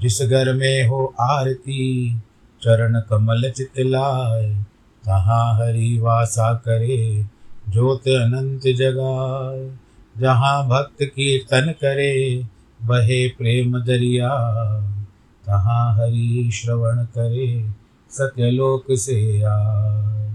जिस 0.00 0.22
घर 0.22 0.52
में 0.52 0.86
हो 0.86 1.14
आरती, 1.20 2.12
चरण 2.62 3.00
कमल 3.00 3.50
चितलाय 3.50 4.54
तहाँ 5.06 5.54
हरि 5.54 5.98
वासा 5.98 6.54
करे, 6.54 7.26
ज्योत 7.68 8.08
अनंत 8.08 8.60
जगाए। 8.60 9.76
जहाँ 10.18 10.68
भक्त 10.68 10.96
कीर्तन 11.02 11.72
करे, 11.72 12.46
बहे 12.82 13.28
प्रेम 13.28 13.78
दरिया। 13.78 14.28
तहाँ 15.46 15.94
हरि 15.94 16.50
श्रवण 16.54 17.04
करे 17.04 17.70
सत्यलोक 18.10 18.84
से 18.90 19.42
आए। 19.42 20.34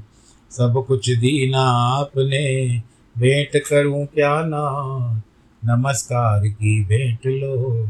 सब 0.52 0.86
कुछ 0.88 1.09
दीना 1.09 1.64
आपने, 2.00 2.81
भेंट 3.17 3.64
करूँ 3.69 4.06
क्या 4.06 4.41
ना 4.41 4.64
नमस्कार 5.66 6.47
की 6.47 6.86
भेंट 6.86 7.19
लो 7.25 7.89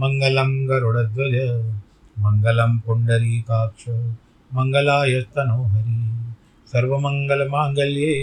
मङ्गलं 0.00 0.50
गरुडध्वज 0.68 1.36
मङ्गलं 2.24 2.72
पुण्डरीकाक्ष 2.86 3.84
मङ्गलायतनोहरि 4.50 5.96
सर्वमङ्गलमाङ्गल्ये 6.72 8.14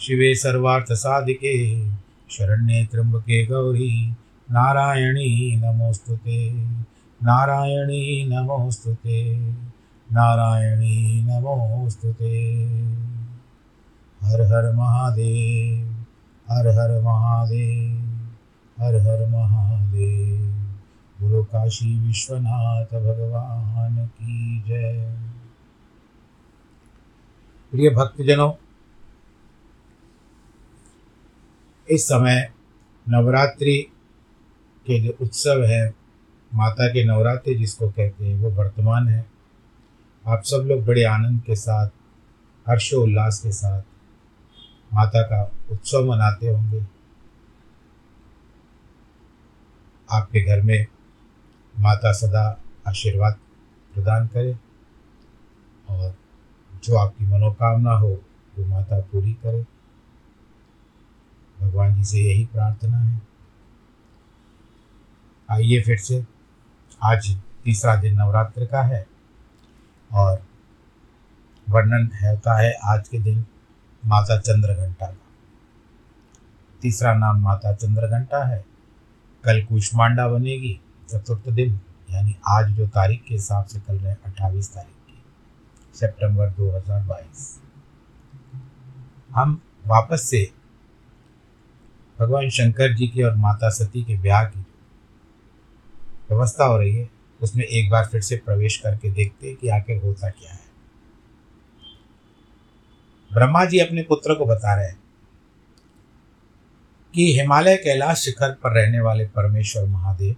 शिवे 0.00 0.30
सर्वार्थसाधिके 0.42 1.54
शरण्ये 2.34 2.80
त्र्यम्बके 2.90 3.38
गौरी 3.50 3.92
नारायणी 4.56 5.30
नमोऽस्तु 5.62 6.16
ते 6.24 6.38
नारायणी 7.20 8.02
नमोऽस्तु 8.32 8.94
ते 9.04 9.20
नारायणी 10.08 10.96
नमोऽस्तु 11.28 12.12
ते 12.20 12.34
हर 14.20 14.42
हर 14.50 14.70
महादेव 14.80 15.88
हर 16.46 16.68
हर 16.78 16.92
महादेव 17.08 18.82
हर 18.82 19.00
हर 19.06 19.26
महादेव 19.36 20.63
गुरु 21.24 21.44
काशी 21.44 22.06
विश्वनाथ 22.06 22.86
भगवान 22.86 24.06
की 24.06 24.62
जय। 24.62 25.18
प्रिय 27.70 27.90
भक्तजनों, 27.90 28.52
इस 31.90 32.04
समय 32.04 32.52
नवरात्रि 33.08 33.82
के 34.80 35.00
जो 35.00 35.12
उत्सव 35.20 35.64
है, 35.64 35.94
माता 36.54 36.88
के 36.88 37.04
नवरात्रि 37.04 37.54
जिसको 37.54 37.90
कहते 37.90 38.26
हैं, 38.26 38.40
वो 38.40 38.50
वर्तमान 38.50 39.08
है। 39.08 39.26
आप 40.26 40.42
सब 40.44 40.62
लोग 40.66 40.86
बड़े 40.86 41.04
आनंद 41.04 41.42
के 41.42 41.56
साथ, 41.56 41.88
हर्षोल्लास 42.68 43.40
के 43.40 43.52
साथ 43.52 43.82
माता 44.94 45.22
का 45.22 45.52
उत्सव 45.70 46.12
मनाते 46.12 46.48
होंगे। 46.48 46.86
आपके 50.12 50.40
घर 50.40 50.62
में 50.62 50.86
माता 51.78 52.12
सदा 52.12 52.60
आशीर्वाद 52.88 53.38
प्रदान 53.94 54.26
करे 54.26 54.58
और 55.90 56.14
जो 56.84 56.96
आपकी 56.96 57.24
मनोकामना 57.24 57.92
हो, 57.92 58.24
वो 58.58 58.66
माता 58.66 59.00
पूरी 59.00 59.32
करे। 59.32 59.66
भगवान 61.60 61.94
जी 61.94 62.04
से 62.04 62.18
यही 62.18 62.46
प्रार्थना 62.46 62.98
है। 62.98 63.22
आइए 65.50 65.82
फिर 65.82 65.98
से। 65.98 66.26
आज 67.02 67.40
तीसरा 67.64 67.96
दिन 67.96 68.14
नवरात्र 68.14 68.66
का 68.66 68.82
है 68.82 69.06
और 70.12 70.46
वर्णन 71.68 72.06
होता 72.06 72.58
है 72.58 72.72
आज 72.72 73.08
के 73.08 73.18
दिन 73.18 73.46
माता 74.06 74.38
चंद्र 74.38 74.74
घंटा 74.74 75.06
का। 75.06 75.18
तीसरा 76.82 77.14
नाम 77.14 77.40
माता 77.40 77.72
चंद्र 77.72 78.06
घंटा 78.06 78.44
है। 78.44 78.64
कल 79.44 79.64
कुष्मांडा 79.64 80.28
बनेगी। 80.28 80.80
चतुर्थ 81.10 81.48
दिन 81.48 81.80
यानी 82.10 82.34
आज 82.48 82.70
जो 82.70 82.86
तारीख 82.86 83.22
के 83.22 83.34
हिसाब 83.34 83.64
से 83.64 83.80
कल 83.80 83.98
रहे 83.98 84.14
अट्ठाईस 84.26 84.70
तारीख 84.74 84.94
की, 85.08 85.22
सितंबर 85.94 86.50
2022 86.50 87.60
हम 89.30 89.60
वापस 89.86 90.28
से 90.30 90.50
भगवान 92.18 92.48
शंकर 92.50 92.94
जी 92.94 93.08
की 93.08 93.22
और 93.22 93.34
माता 93.36 93.68
सती 93.68 94.02
के 94.02 94.16
ब्याह 94.18 94.44
की 94.44 94.60
व्यवस्था 96.30 96.64
हो 96.64 96.76
रही 96.78 96.94
है, 96.94 97.08
उसमें 97.40 97.64
एक 97.64 97.90
बार 97.90 98.06
फिर 98.06 98.20
से 98.20 98.36
प्रवेश 98.36 98.76
करके 98.76 99.10
देखते 99.10 99.48
हैं 99.48 99.56
कि 99.56 99.68
आखिर 99.68 100.02
होता 100.02 100.28
क्या 100.30 100.52
है। 100.52 100.62
ब्रह्मा 103.30 103.64
जी 103.64 103.78
अपने 103.78 104.02
पुत्र 104.02 104.34
को 104.34 104.46
बता 104.46 104.74
रहे 104.74 104.86
हैं 104.86 104.98
कि 107.14 107.40
हिमालय 107.40 107.76
कैलाश 107.76 108.18
शिखर 108.18 108.52
पर 108.52 108.72
रहने 108.72 109.00
वाले 109.00 109.26
परमेश्वर 109.26 109.84
महादेव 109.84 110.34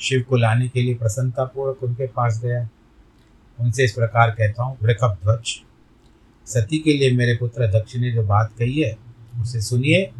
शिव 0.00 0.22
को 0.28 0.36
लाने 0.36 0.68
के 0.68 0.82
लिए 0.82 0.94
प्रसन्नतापूर्वक 0.94 1.82
उनके 1.82 2.06
पास 2.06 2.40
गया। 2.44 2.68
उनसे 3.60 3.84
इस 3.84 3.92
प्रकार 3.92 4.30
कहता 4.30 4.62
हूँ 4.62 4.78
वृखभ 4.82 5.18
ध्वज, 5.22 5.62
सती 6.46 6.78
के 6.78 6.92
लिए 6.92 7.10
मेरे 7.10 7.36
पुत्र 7.36 7.66
दक्ष 7.66 7.96
ने 7.96 8.10
जो 8.10 8.22
बात 8.22 8.52
कही 8.58 8.82
है, 8.82 8.98
उसे 9.40 9.60
सुनिए। 9.60 10.12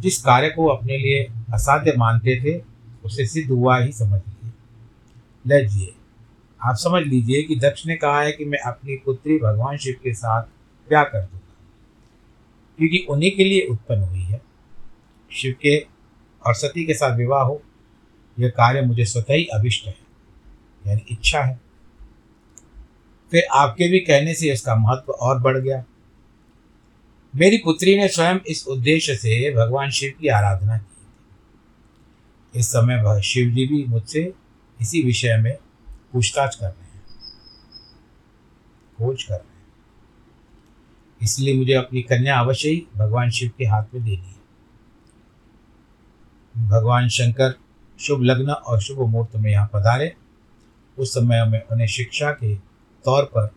जिस 0.00 0.22
कार्य 0.22 0.48
को 0.48 0.66
अपने 0.66 0.98
लिए 0.98 1.32
असाध्य 1.54 1.92
मानते 1.98 2.42
थे, 2.44 2.64
उसे 3.04 3.26
सिद्ध 3.26 3.50
हुआ 3.50 3.80
ही 3.80 3.92
समझ 3.92 4.20
लीजिए। 4.28 4.52
लीजिए 5.58 5.94
आप 6.64 6.74
समझ 6.74 7.06
लीजिए 7.06 7.42
कि 7.42 7.56
दक्ष 7.56 7.86
ने 7.86 7.96
कहा 7.96 8.22
है 8.22 8.32
कि 8.32 8.44
मैं 8.44 8.58
अपनी 8.58 8.96
पुत्री 8.96 9.38
भगवान 9.38 9.76
शिव 9.76 9.94
के 10.04 10.14
साथ 10.14 10.42
ब्याह 10.88 11.04
कर 11.04 11.20
दूँगा। 11.20 11.56
क्योंकि 12.78 13.06
उन्हीं 13.10 13.36
के 13.36 13.44
लिए 13.44 13.66
उत्पन्न 13.70 14.02
हुई 14.02 14.22
है। 14.22 14.42
शिव 15.30 15.54
के 15.62 15.86
और 16.46 16.54
सती 16.54 16.86
के 16.86 16.94
साथ 16.94 17.16
विवाह 17.16 17.42
हो 17.42 17.62
यह 18.38 18.48
कार्य 18.48 18.82
मुझे 18.82 19.04
स्वतः 19.04 19.34
ही 19.34 19.44
अभिष्ट 19.44 19.86
है, 19.86 19.96
यानी 20.86 21.00
इच्छा 21.10 21.40
है। 21.40 21.60
फिर 23.30 23.42
आपके 23.52 23.90
भी 23.90 23.98
कहने 24.00 24.34
से 24.34 24.52
इसका 24.52 24.74
महत्व 24.76 25.12
और 25.12 25.40
बढ़ 25.40 25.58
गया। 25.58 25.84
मेरी 27.36 27.56
पुत्री 27.56 27.96
ने 27.96 28.08
स्वयं 28.08 28.38
इस 28.46 28.66
उद्देश्य 28.66 29.16
से 29.16 29.54
भगवान 29.54 29.90
शिव 29.90 30.12
की 30.20 30.28
आराधना 30.28 30.78
की 30.78 30.96
इस 32.58 32.68
समय 32.68 33.22
शिव 33.22 33.50
जी 33.50 33.66
भी 33.66 33.84
मुझसे 33.84 34.32
इसी 34.80 35.02
विषय 35.02 35.36
में 35.36 35.56
पूछताछ 36.12 36.56
कर 36.56 36.66
रहे 36.66 36.84
हैं। 36.84 37.02
खोज 38.98 39.22
कर 39.24 39.34
रहे 39.34 39.56
हैं। 39.56 39.66
इसलिए 41.22 41.54
मुझे 41.54 41.72
अपनी 41.72 42.02
कन्या 42.02 42.38
अवश्य 42.40 42.68
ही 42.68 42.86
भगवान 42.96 43.30
शिव 43.30 43.50
के 43.58 43.64
हाथ 43.64 43.94
में 43.94 44.04
देनी 44.04 44.16
है। 44.16 44.38
भगवान 46.68 47.08
शंकर 47.08 47.58
शुभ 47.98 48.22
लग्न 48.22 48.50
और 48.50 48.80
शुभ 48.80 48.98
मुहूर्त 49.00 49.36
में 49.36 49.50
यहाँ 49.50 49.70
पधारे। 49.74 50.14
उस 50.98 51.10
समय 51.10 51.44
में 51.44 51.62
उन्हें 51.62 51.86
शिक्षा 51.86 52.30
के 52.30 52.54
तौर 53.04 53.24
पर 53.24 53.50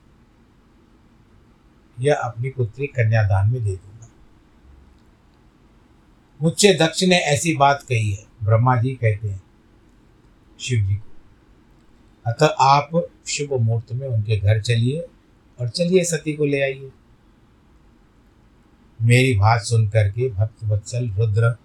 यह 2.00 2.16
अपनी 2.16 2.50
पुत्री 2.50 2.88
कन्यादान 2.88 3.52
में 3.52 3.64
दे 3.64 3.72
दूँगा। 3.72 4.10
मुझसे 6.42 6.74
दक्ष 6.74 7.04
ने 7.04 7.16
ऐसी 7.16 7.56
बात 7.56 7.84
कही 7.84 8.12
है, 8.12 8.26
ब्रह्मा 8.44 8.76
जी 8.76 8.94
कहते 8.96 9.28
हैं, 9.28 9.42
शिव 10.60 10.86
जी 10.88 10.96
को। 10.96 11.10
अतः 12.26 12.56
आप 12.62 12.90
शुभ 13.28 13.54
मुहूर्त 13.54 13.92
में 13.92 14.08
उनके 14.08 14.38
घर 14.38 14.62
चलिए 14.62 15.06
और 15.60 15.70
चलिए 15.70 16.04
सती 16.04 16.34
को 16.34 16.46
ले 16.46 16.62
आइए। 16.62 16.92
मेरी 19.02 19.34
बात 19.34 19.62
सुन 19.62 19.88
करके 19.90 20.30
भक्त 20.30 20.64
वत्सल 20.64 21.10
रुद्र 21.10 21.56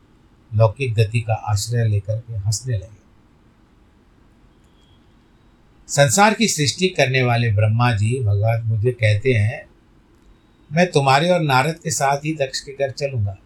लौकिक 0.55 0.95
गति 0.95 1.21
का 1.21 1.35
आश्रय 1.35 1.89
लेकर 1.89 2.19
के 2.19 2.35
हंसने 2.35 2.79
लगे। 2.79 3.07
संसार 5.89 6.35
की 6.35 6.49
सृष्टि 6.49 6.89
करने 6.89 7.23
वाले 7.23 7.53
ब्रह्मा 7.53 7.93
जी, 7.93 8.25
भगवान 8.25 8.63
मुझे 8.63 8.93
कहते 8.93 9.33
हैं, 9.33 9.67
मैं 10.73 10.91
तुम्हारे 10.91 11.31
और 11.31 11.41
नारद 11.41 11.79
के 11.79 11.91
साथ 11.91 12.17
ही 12.17 12.35
दक्ष 12.35 12.61
के 12.61 12.73
घर 12.73 12.91
चलूँगा। 12.91 13.37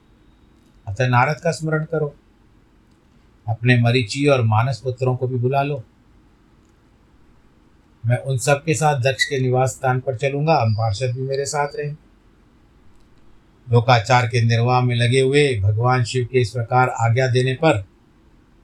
अतः 0.88 1.08
नारद 1.08 1.40
का 1.40 1.50
स्मरण 1.50 1.84
करो। 1.84 2.14
अपने 3.48 3.80
मरीची 3.80 4.26
और 4.26 4.42
मानस 4.42 4.80
पुत्रों 4.80 5.16
को 5.16 5.28
भी 5.28 5.36
बुला 5.36 5.62
लो। 5.62 5.84
मैं 8.06 8.16
उन 8.16 8.38
सब 8.38 8.64
के 8.64 8.74
साथ 8.74 9.00
दक्ष 9.00 9.24
के 9.24 9.40
निवास 9.40 9.70
स्थान 9.70 10.00
पर 10.00 10.16
चलूँगा। 10.16 10.62
हम 10.62 10.74
पार्षद 10.74 11.10
भी 11.10 11.22
मेरे 11.22 11.44
साथ 11.46 11.68
रहें। 11.74 11.96
लोकाचार 13.72 14.26
के 14.26 14.42
निर्वाह 14.42 14.80
में 14.80 14.96
लगे 14.96 15.20
हुए 15.20 15.60
भगवान 15.60 16.04
शिव 16.04 16.28
के 16.32 16.40
इस 16.40 16.50
प्रकार 16.50 16.88
आज्ञा 16.88 17.26
देने 17.26 17.54
पर 17.54 17.84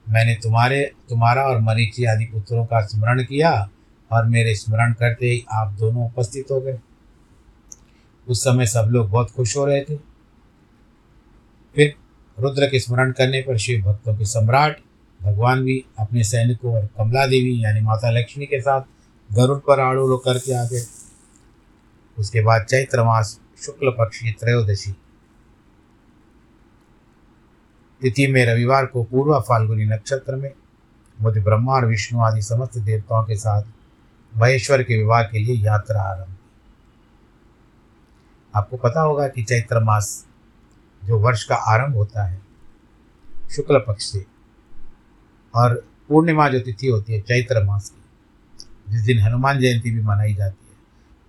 मैंने 0.08 0.35
तुम्हारे, 0.35 0.93
तुम्हारा 1.08 1.43
और 1.43 1.61
मरीची 1.61 2.05
आदि 2.05 2.25
पुत्रों 2.25 2.64
का 2.67 2.87
स्मरण 2.87 3.23
किया 3.25 3.70
और 4.12 4.26
मेरे 4.26 4.55
स्मरण 4.55 4.93
करते 4.93 5.26
ही 5.26 5.44
आप 5.53 5.73
दोनों 5.73 6.06
उपस्थित 6.06 6.47
हो 6.50 6.61
गए। 6.61 6.79
उस 8.29 8.41
समय 8.41 8.67
सब 8.67 8.88
लोग 8.91 9.11
बहुत 9.11 9.31
खुश 9.31 9.56
हो 9.56 9.67
रहे 9.67 9.81
थे। 9.81 9.97
फिर 11.75 11.94
रुद्र 12.38 12.67
के 12.67 12.81
स्मरण 12.81 13.12
करने 13.12 13.43
पर 13.43 13.59
शिव 13.59 13.82
भक्तों 13.82 14.17
के 14.17 14.25
सम्राट, 14.25 14.76
भगवान 15.23 15.64
भी 15.64 15.85
अपने 15.99 16.25
सैनिकों 16.25 16.75
और 16.75 16.87
कमला 16.87 17.26
देवी 17.26 17.64
यानी 17.64 17.81
माता 17.81 18.11
लक्ष्मी 18.11 18.47
के 18.47 18.61
साथ 18.61 18.81
गरुड़ 19.32 19.59
पर 19.59 19.81
आड़ू 19.81 20.17
करके 20.17 20.55
आ 20.55 20.64
गए। 20.64 20.82
उसके 22.19 22.41
बाद 22.41 22.62
चैत्र 22.62 23.05
मास 23.05 23.41
शुक्ल 23.62 23.91
पक्ष 23.91 24.19
की 24.19 24.32
त्रयोदशी। 24.32 24.93
तिथि 28.00 28.26
में 28.26 28.47
रविवार 28.47 28.87
को 28.87 29.05
पूर्वा 29.05 29.41
फाल्गुनी 29.41 29.85
नक्षत्र 29.85 30.37
में 30.37 30.53
मुझे 31.20 31.41
ब्रह्मा 31.41 31.73
और 31.73 31.87
विष्णु 31.87 32.20
आदि 32.20 32.43
समस्त 32.43 32.79
देवताओं 32.79 33.25
के 33.25 33.37
साथ 33.37 33.62
महेश्वर 34.37 34.82
के 34.82 34.97
विवाह 34.97 35.23
के 35.23 35.38
लिए 35.38 35.64
यात्रा 35.64 36.03
आरंभ। 36.03 36.37
आपको 38.55 38.76
पता 38.76 39.00
होगा 39.00 39.29
कि 39.29 39.44
चैत्र 39.44 39.85
मास 39.85 40.26
जो 41.05 41.19
वर्ष 41.19 41.44
का 41.44 41.55
आरंभ 41.55 41.94
होता 41.94 42.25
है, 42.25 42.43
शुक्ल 43.50 43.79
पक्ष 43.79 44.05
से, 44.05 44.26
और 45.55 45.88
पूर्णिमा 46.09 46.49
जो 46.49 46.61
तिथि 46.61 46.87
होती 46.87 47.12
है 47.12 47.20
चैत्र 47.20 47.64
मास 47.64 47.91
की, 47.91 48.02
जिस 48.93 49.02
दिन 49.02 49.19
हनुमान 49.19 49.61
जयंती 49.61 49.91
भी 49.91 50.02
मनाई 50.02 50.35
जाती 50.35 50.67
है। 50.69 50.76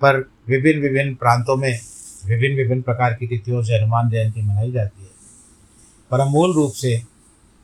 पर 0.01 0.29
विभिन्न 0.47 0.81
विभिन्न 0.81 1.15
प्रांतों 1.15 1.55
में 1.55 1.79
विभिन्न 2.27 2.55
विभिन्न 2.55 2.81
प्रकार 2.81 3.13
की 3.13 3.27
तिथियों 3.27 3.63
से 3.63 3.77
हनुमान 3.77 4.09
जयंती 4.09 4.41
मनाई 4.41 4.71
जाती 4.71 5.01
है। 5.01 5.09
पर 6.11 6.25
मूल 6.25 6.53
रूप 6.53 6.73
से 6.73 6.99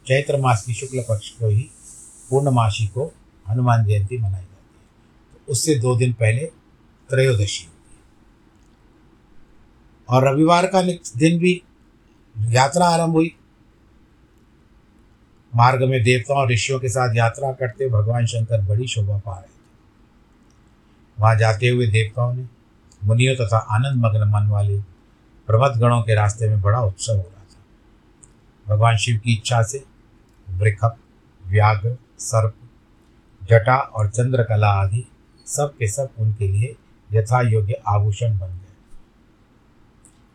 चैत्र 0.08 0.38
मास 0.38 0.64
की 0.64 0.74
शुक्ल 0.74 1.04
पक्ष 1.10 1.30
को 1.30 1.48
ही 1.48 1.70
पूर्णमासी 2.30 2.88
को 2.88 3.14
हनुमान 3.50 3.86
जयंती 3.86 4.18
मनाई 4.18 4.32
जाती 4.32 4.78
है। 4.78 4.86
तो 5.34 5.52
उससे 5.52 5.76
दो 5.76 5.96
दिन 5.96 6.14
पहले 6.14 6.46
त्रयोदशी 7.10 7.66
होती 7.66 7.96
है। 7.96 8.04
और 10.10 10.34
रविवार 10.34 10.68
का 10.68 10.82
दिन 11.18 11.40
भी 11.40 11.64
यात्रा 12.38 12.86
आरंभ 12.86 13.12
हुई। 13.12 13.36
मार्ग 15.56 15.84
में 15.84 16.04
देवताओं 16.04 16.40
और 16.40 16.52
ऋषियों 16.52 16.80
के 16.80 16.90
साथ 16.90 17.16
यात्रा 17.16 17.54
करते 17.54 17.90
भगवान 17.90 18.26
शंकर 18.26 18.62
बड़ी 18.62 18.88
शोभा 18.88 19.18
पा 19.18 19.34
रहे 19.34 19.44
थे। 19.44 19.54
वहाँ 21.20 21.38
जाते 21.38 21.68
हुए 21.68 21.88
देवताओं 21.88 22.34
ने 22.34 22.44
मुनियों 23.04 23.36
तथा 23.36 23.58
आनंद 23.58 24.06
मग्न 24.06 24.30
मन 24.30 24.48
वाले 24.48 24.80
प्रमद 25.48 25.78
गणों 25.78 26.02
के 26.02 26.16
रास्ते 26.16 26.50
में 26.50 26.62
बड़ा 26.62 26.82
उत्सव 26.82 27.14
हो 27.14 27.22
रहा 27.22 27.44
था। 27.44 28.76
भगवान 28.76 28.98
शिव 28.98 29.18
की 29.18 29.34
इच्छा 29.34 29.62
से 29.64 29.84
वृखप, 30.50 30.98
व्याघ्र, 31.48 31.98
सर्प, 32.20 32.56
जटा 33.44 33.78
और 33.78 34.10
चंद्रकला 34.10 34.68
आदि 34.68 35.06
सब 35.48 35.74
के 35.80 35.88
सब 35.88 36.10
उनके 36.20 36.48
लिए 36.48 36.76
यथा 37.14 37.42
योग्य 37.42 37.82
आभूषण 37.88 38.38
बन 38.40 38.48
गए। 38.48 38.72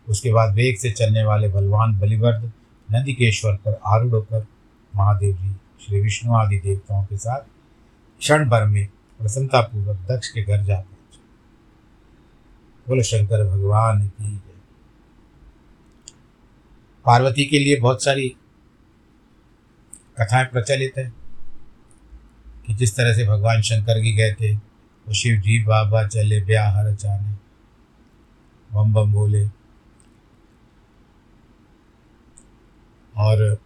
उसके 0.08 0.32
बाद 0.32 0.54
वेग 0.54 0.76
से 0.76 0.90
चलने 0.90 1.24
वाले 1.24 1.48
बलवान 1.48 1.98
बलिवर्द 1.98 2.52
नंदिकेश्वर 2.92 3.54
पर 3.54 3.80
आरूढ़ 3.86 4.12
होकर 4.12 4.46
महादेव 4.96 5.36
जी, 5.36 5.52
श्री 5.86 6.00
विष्णु 6.00 6.34
आदि 6.34 6.58
देवताओं 6.58 7.04
के 7.04 7.16
साथ 7.16 7.40
क्षण 8.18 8.48
भर 8.48 8.64
में 8.64 8.88
प्रसन्नतापूर्वक 9.18 9.96
दक्ष 9.96 10.28
के 10.28 10.42
घर 10.42 10.62
जा 10.64 10.74
पहुँचे 10.74 10.97
बोले, 12.88 13.02
शंकर 13.02 13.44
भगवान 13.44 14.08
की 14.08 14.42
पार्वती 17.04 17.44
के 17.44 17.58
लिए 17.58 17.80
बहुत 17.80 18.04
सारी 18.04 18.36
कथाएँ 20.20 20.44
प्रचलित 20.44 20.92
है 20.98 21.12
कि 22.66 22.74
जिस 22.74 22.96
तरह 22.96 23.14
से 23.14 23.24
भगवान 23.24 23.62
शंकर 23.62 24.02
जी 24.02 24.12
गए 24.12 24.32
थे, 24.32 24.54
वो 24.54 25.12
शिव 25.12 25.36
जी, 25.36 25.64
बाबा 25.64 26.06
चले, 26.06 26.40
ब्याह 26.40 26.76
हर 26.76 26.94
चाने 26.94 27.34
बम 28.74 28.92
बम 28.92 29.12
बोले। 29.12 29.46
और 33.16 33.58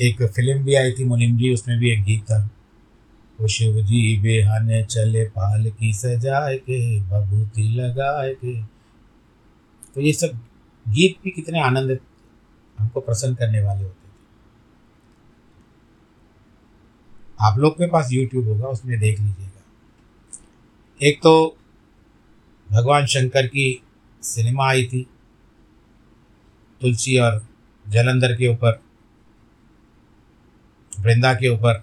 एक 0.00 0.22
फ़िल्म 0.22 0.64
भी 0.64 0.74
आई 0.74 0.92
थी, 0.92 1.04
मुनिम 1.04 1.38
जी, 1.38 1.54
उसमें 1.54 1.78
भी 1.78 1.90
एक 1.90 2.04
गीत 2.04 2.22
था। 2.22 2.50
शिव 3.38 3.80
जी 3.82 4.16
बेहाने 4.18 4.82
चले 4.84 5.24
पाल 5.28 5.70
की 5.70 5.92
सजाए 5.92 6.56
के 6.58 6.78
बबूती 7.00 7.68
लगाए 7.74 8.32
के 8.34 8.62
तो 9.94 10.00
ये 10.00 10.12
सब 10.12 10.38
गीत 10.86 11.16
भी 11.24 11.30
कितने 11.30 11.60
आनंद 11.60 11.98
हमको 12.78 13.00
प्रसन्न 13.00 13.34
करने 13.34 13.62
वाले 13.62 13.84
होते 13.84 13.94
थे 13.94 14.14
आप 17.40 17.58
लोग 17.58 17.72
के 17.72 17.86
पास 17.86 18.08
यूट्यूब 18.12 18.48
होगा, 18.48 18.66
उसमें 18.66 18.98
देख 18.98 19.20
लीजिएगा। 19.20 19.62
एक 21.00 21.18
तो 21.22 21.56
भगवान 22.70 23.06
शंकर 23.06 23.46
की 23.46 23.82
सिनेमा 24.22 24.68
आई 24.68 24.84
थी, 24.84 25.06
तुलसी 26.80 27.18
और 27.18 27.46
जलंधर 27.86 28.36
के 28.36 28.48
ऊपर, 28.48 28.80
वृंदा 30.92 31.34
के 31.34 31.48
ऊपर 31.48 31.82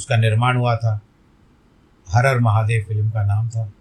उसका 0.00 0.16
निर्माण 0.16 0.56
हुआ 0.56 0.76
था। 0.76 1.00
हर 2.08 2.26
हर 2.26 2.38
महादेव 2.38 2.84
फ़िल्म 2.88 3.10
का 3.10 3.22
नाम 3.22 3.48
था। 3.48 3.72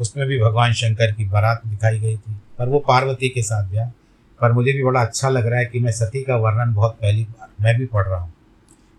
उसमें 0.00 0.28
भी 0.28 0.40
भगवान 0.40 0.72
शंकर 0.72 1.12
की 1.12 1.24
बारात 1.24 1.62
दिखाई 1.66 2.00
गई 2.00 2.16
थी। 2.16 2.40
पर 2.58 2.68
वो 2.68 2.78
पार्वती 2.78 3.28
के 3.28 3.42
साथ 3.42 3.70
गया। 3.70 3.92
पर 4.40 4.52
मुझे 4.52 4.72
भी 4.72 4.84
बड़ा 4.84 5.00
अच्छा 5.00 5.28
लग 5.28 5.46
रहा 5.46 5.58
है 5.58 5.66
कि 5.66 5.80
मैं 5.80 5.92
सती 5.92 6.22
का 6.22 6.36
वर्णन 6.36 6.74
बहुत 6.74 6.92
पहली 6.92 7.24
बार, 7.24 7.48
मैं 7.60 7.78
भी 7.78 7.86
पढ़ 7.86 8.06
रहा 8.06 8.20
हूँ। 8.20 8.34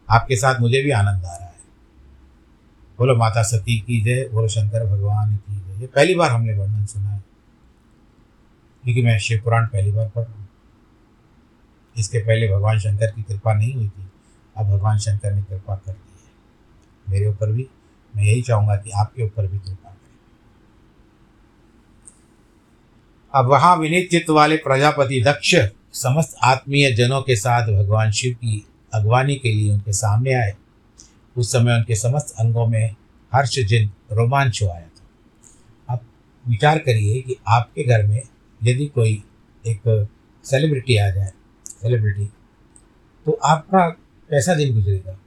आपके 0.10 0.36
साथ 0.36 0.60
मुझे 0.60 0.84
भी 0.84 0.91
आनंद 0.91 1.25
आ 1.25 1.36
रहा 1.36 1.46
है। 1.46 1.55
बोलो, 2.98 3.15
माता 3.15 3.44
सती 3.44 3.79
की 3.79 4.01
जय 4.01 4.29
बोलो 4.34 4.48
शंकर 4.48 4.86
भगवान 4.86 5.36
की 5.36 5.55
जय। 5.55 5.82
ये 5.82 5.88
पहली 5.88 6.15
बार 6.15 6.32
हमने 6.32 6.53
वर्णन 6.53 6.86
सुना 6.86 7.10
है। 7.10 7.24
क्योंकि 8.84 9.01
मैं 9.01 9.20
शिव 9.20 9.41
पुराण 9.44 9.65
पहली 9.65 9.91
बार 9.91 10.10
पढ़ 10.10 10.24
रहा 10.24 10.34
हूँ। 10.34 10.48
इसके 11.98 12.20
पहले 12.20 12.48
भगवान 12.48 12.79
शंकर 12.79 13.08
की 13.08 13.24
कृपा 13.24 13.53
नहीं 13.53 13.74
हुई 13.74 13.89
थी। 13.89 14.05
अब 14.58 14.66
भगवान 14.66 14.98
शंकर 14.98 15.34
ने 15.34 15.42
कृपा 15.42 15.76
कर 15.76 15.92
दी 15.92 16.14
है। 16.16 17.12
मेरे 17.12 17.28
ऊपर 17.28 17.52
भी, 17.52 17.68
मैं 18.16 18.24
यही 18.24 18.42
चाहूँगा 18.42 18.76
कि 18.76 18.92
आपके 18.92 19.24
ऊपर 19.24 19.48
भी 19.48 19.58
कृपा 19.60 19.90
करें। 19.90 20.14
अब 23.34 23.46
वहाँ 23.46 23.76
विनीत 23.78 24.10
चित्त 24.12 24.30
वाले 24.30 24.58
प्रजापति 24.58 25.22
दक्ष 25.22 25.56
समस्त 25.94 26.36
आत्मीय 26.44 26.92
जनों 26.92 27.22
के 27.22 27.36
साथ 27.36 27.68
भगवान 27.68 28.12
शिव 28.12 28.34
की 28.34 28.66
अगवानी 28.94 29.36
के 29.36 29.54
लिए 29.54 29.72
उनके 29.74 29.94
सामने 29.94 30.34
आए। 30.34 30.54
उस 31.38 31.52
समय 31.52 31.76
उनके 31.76 31.96
समस्त 31.96 32.36
अंगों 32.40 32.68
में 32.68 32.96
हर्ष, 33.34 33.60
जिन 33.60 33.92
रोमांच 34.12 34.64
आया 34.64 34.82
था। 34.82 35.94
अब 35.94 36.00
विचार 36.46 36.78
करिए 36.78 37.22
कि 37.22 37.36
आपके 37.48 37.84
घर 37.84 38.06
में 38.08 38.22
यदि 38.62 38.86
कोई 38.86 39.24
एक 39.66 40.08
सेलिब्रिटी 40.46 40.98
आ 40.98 41.10
जाए 41.10 41.32
सेलिब्रिटी 41.66 42.26
तो 43.26 43.32
आपका 43.32 43.88
कैसा 44.29 44.55
दिन 44.55 44.74
गुजरेगा। 44.74 45.20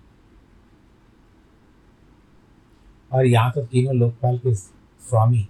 और 3.13 3.27
यहाँ 3.27 3.53
तो 3.53 3.63
तीनों 3.63 3.95
लोकपाल 3.95 4.39
के 4.39 4.55
स्वामी, 4.55 5.49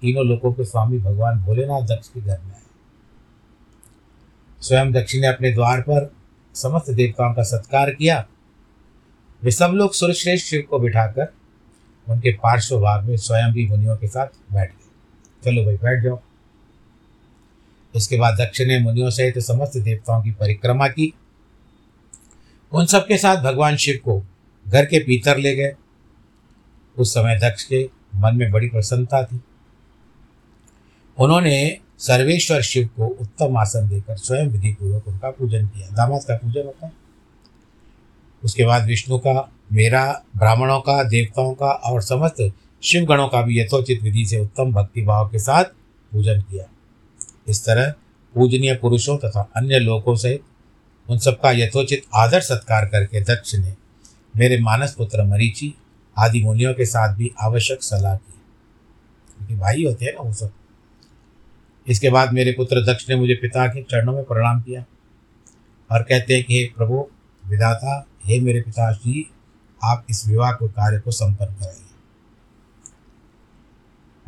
तीनों 0.00 0.26
लोगों 0.26 0.52
के 0.52 0.64
स्वामी 0.64 0.98
भगवान 0.98 1.40
भोलेनाथ 1.40 1.82
दक्ष 1.82 2.08
के 2.08 2.20
घर 2.20 2.40
में 2.40 2.52
आए। 2.52 2.62
स्वयं 4.60 4.92
दक्ष 4.92 5.14
ने 5.14 5.26
अपने 5.26 5.52
द्वार 5.52 5.80
पर 5.80 6.14
समस्त 6.54 6.90
देवताओं 6.90 7.34
का 7.34 7.42
सत्कार 7.42 7.90
किया। 7.90 8.26
वे 9.42 9.50
सब 9.50 9.66
लोग 9.66 9.92
सुरश्रेष्ठ 9.92 10.46
शिव 10.46 10.62
को 10.70 10.78
बिठाकर 10.78 11.34
उनके 12.08 12.32
पार्श्व 12.32 12.80
भाग 12.80 13.04
में 13.04 13.16
स्वयं 13.16 13.52
भी 13.52 13.66
मुनियों 13.66 13.96
के 13.96 14.06
साथ 14.06 14.26
बैठ 14.52 14.70
गए। 14.70 14.86
चलो 15.44 15.64
भाई, 15.64 15.76
बैठ 15.76 16.04
जाओ। 16.04 16.20
इसके 17.96 18.18
बाद 18.18 18.34
दक्ष 18.34 18.60
ने 18.60 18.78
मुनियों 18.78 19.10
सहित 19.10 19.38
समस्त 19.38 19.76
देवताओं 19.76 20.22
की 20.22 20.30
परिक्रमा 20.30 20.88
की। 20.88 21.14
उन 22.72 22.86
सब 22.86 23.06
के 23.06 23.18
साथ 23.18 23.36
भगवान 23.36 23.76
शिव 23.76 23.96
को 24.04 24.22
घर 24.68 24.84
के 24.84 24.98
भीतर 24.98 25.38
ले 25.38 25.56
गए। 25.56 25.74
उस 26.98 27.14
समय 27.14 27.38
दक्ष 27.38 27.64
के 27.64 27.90
मन 28.16 28.36
में 28.36 28.50
बड़ी 28.50 28.68
प्रसन्नता 28.68 29.24
थी। 29.24 29.40
उन्होंने 31.18 31.78
सर्वेश्वर 31.98 32.62
शिव 32.62 32.86
को 32.86 33.06
उत्तम 33.06 33.56
आसन 33.56 33.88
देकर 33.88 34.16
स्वयं 34.16 34.46
विधि 34.46 34.72
पूर्वक 34.72 35.08
उनका 35.08 35.30
पूजन 35.30 35.66
किया। 35.66 35.88
दामाद 35.88 36.20
का 36.22 36.36
पूजन 36.36 36.62
होता 36.64 36.86
है। 36.86 36.92
उसके 38.44 38.64
बाद 38.64 38.86
विष्णु 38.86 39.18
का, 39.18 39.52
मेरा, 39.72 40.22
ब्राह्मणों 40.36 40.80
का, 40.80 41.02
देवताओं 41.02 41.54
का 41.54 41.66
और 41.66 42.02
समस्त 42.02 42.52
शिव 42.82 43.04
गणों 43.04 43.28
का 43.28 43.42
भी 43.42 43.60
यथोचित 43.60 44.02
विधि 44.02 44.26
से 44.26 44.40
उत्तम 44.40 44.72
भक्ति 44.72 45.02
भाव 45.02 45.28
के 45.28 45.38
साथ 45.38 45.64
पूजन 46.12 46.40
किया। 46.40 46.64
इस 47.48 47.64
तरह 47.64 47.94
पूजनीय 48.34 48.74
पुरुषों 48.74 49.16
तथा 49.18 49.50
अन्य 49.56 49.78
लोगों 49.78 50.16
सहित 50.16 50.42
उन 51.10 51.18
सबका 51.18 51.50
यथोचित 51.50 52.02
आदर 52.14 52.40
सत्कार 52.40 52.86
करके 52.86 53.20
दक्ष 53.20 53.54
ने 53.54 53.76
मेरे 54.36 54.58
मानस 54.58 54.94
पुत्र 54.94 55.24
मरीचि 55.24 55.74
आदि 56.18 56.42
मुनियों 56.44 56.74
के 56.74 56.86
साथ 56.86 57.14
भी 57.14 57.32
आवश्यक 57.40 57.82
सलाह 57.82 58.16
की। 58.16 58.32
क्योंकि 59.36 59.56
भाई 59.56 59.84
होते 59.84 60.04
हैं 60.04 60.12
ना 60.12 60.22
वो 60.22 60.32
सब। 60.32 60.52
इसके 61.88 62.10
बाद 62.10 62.32
मेरे 62.32 62.52
पुत्र 62.52 62.86
दक्ष 62.86 63.08
ने 63.08 63.16
मुझे 63.16 63.34
पिता 63.34 63.66
के 63.66 63.82
चरणों 63.82 64.12
में 64.12 64.24
प्रणाम 64.24 64.60
किया 64.60 64.84
और 65.92 66.02
कहते 66.02 66.34
हैं 66.34 66.44
कि, 66.44 66.58
हे 66.58 66.64
प्रभु 66.76 67.10
विदाता 67.46 68.06
हे 68.24 68.40
मेरे 68.40 68.60
पिताजी 68.60 69.30
आप 69.84 70.06
इस 70.10 70.28
विवाह 70.28 70.52
को 70.52 70.68
कार्य 70.68 71.00
को 71.00 71.10
संपन्न 71.10 71.54
कराइए 71.54 71.86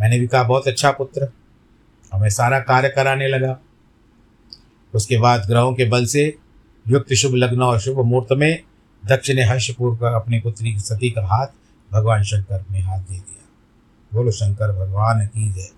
मैंने 0.00 0.20
भी 0.20 0.26
कहा, 0.26 0.42
बहुत 0.42 0.68
अच्छा 0.68 0.90
पुत्र। 0.90 1.28
और 2.12 2.20
मैं 2.20 2.30
सारा 2.30 2.60
कार्य 2.60 2.88
कराने 2.88 3.28
लगा। 3.28 3.58
उसके 4.94 5.18
बाद 5.18 5.46
ग्रहों 5.46 5.74
के 5.74 5.84
बल 5.84 6.06
से 6.06 6.38
युक्त 6.88 7.12
शुभ 7.12 7.34
लग्न 7.34 7.62
और 7.62 7.80
शुभ 7.80 8.04
मुहूर्त 8.04 8.32
में 8.32 8.62
दक्ष 9.06 9.30
ने 9.30 9.44
हर्षपूर्वक 9.44 10.02
अपनी 10.02 10.40
पुत्री 10.40 10.78
सती 10.78 11.10
का 11.10 11.26
हाथ 11.26 11.46
भगवान 11.92 12.22
शंकर 12.22 12.64
में 12.70 12.80
हाथ 12.80 12.98
दे 12.98 13.14
दिया। 13.14 13.48
बोलो, 14.14 14.30
शंकर, 14.30 14.72
भगवान 14.72 15.26
की 15.26 15.52
जय। 15.52 15.68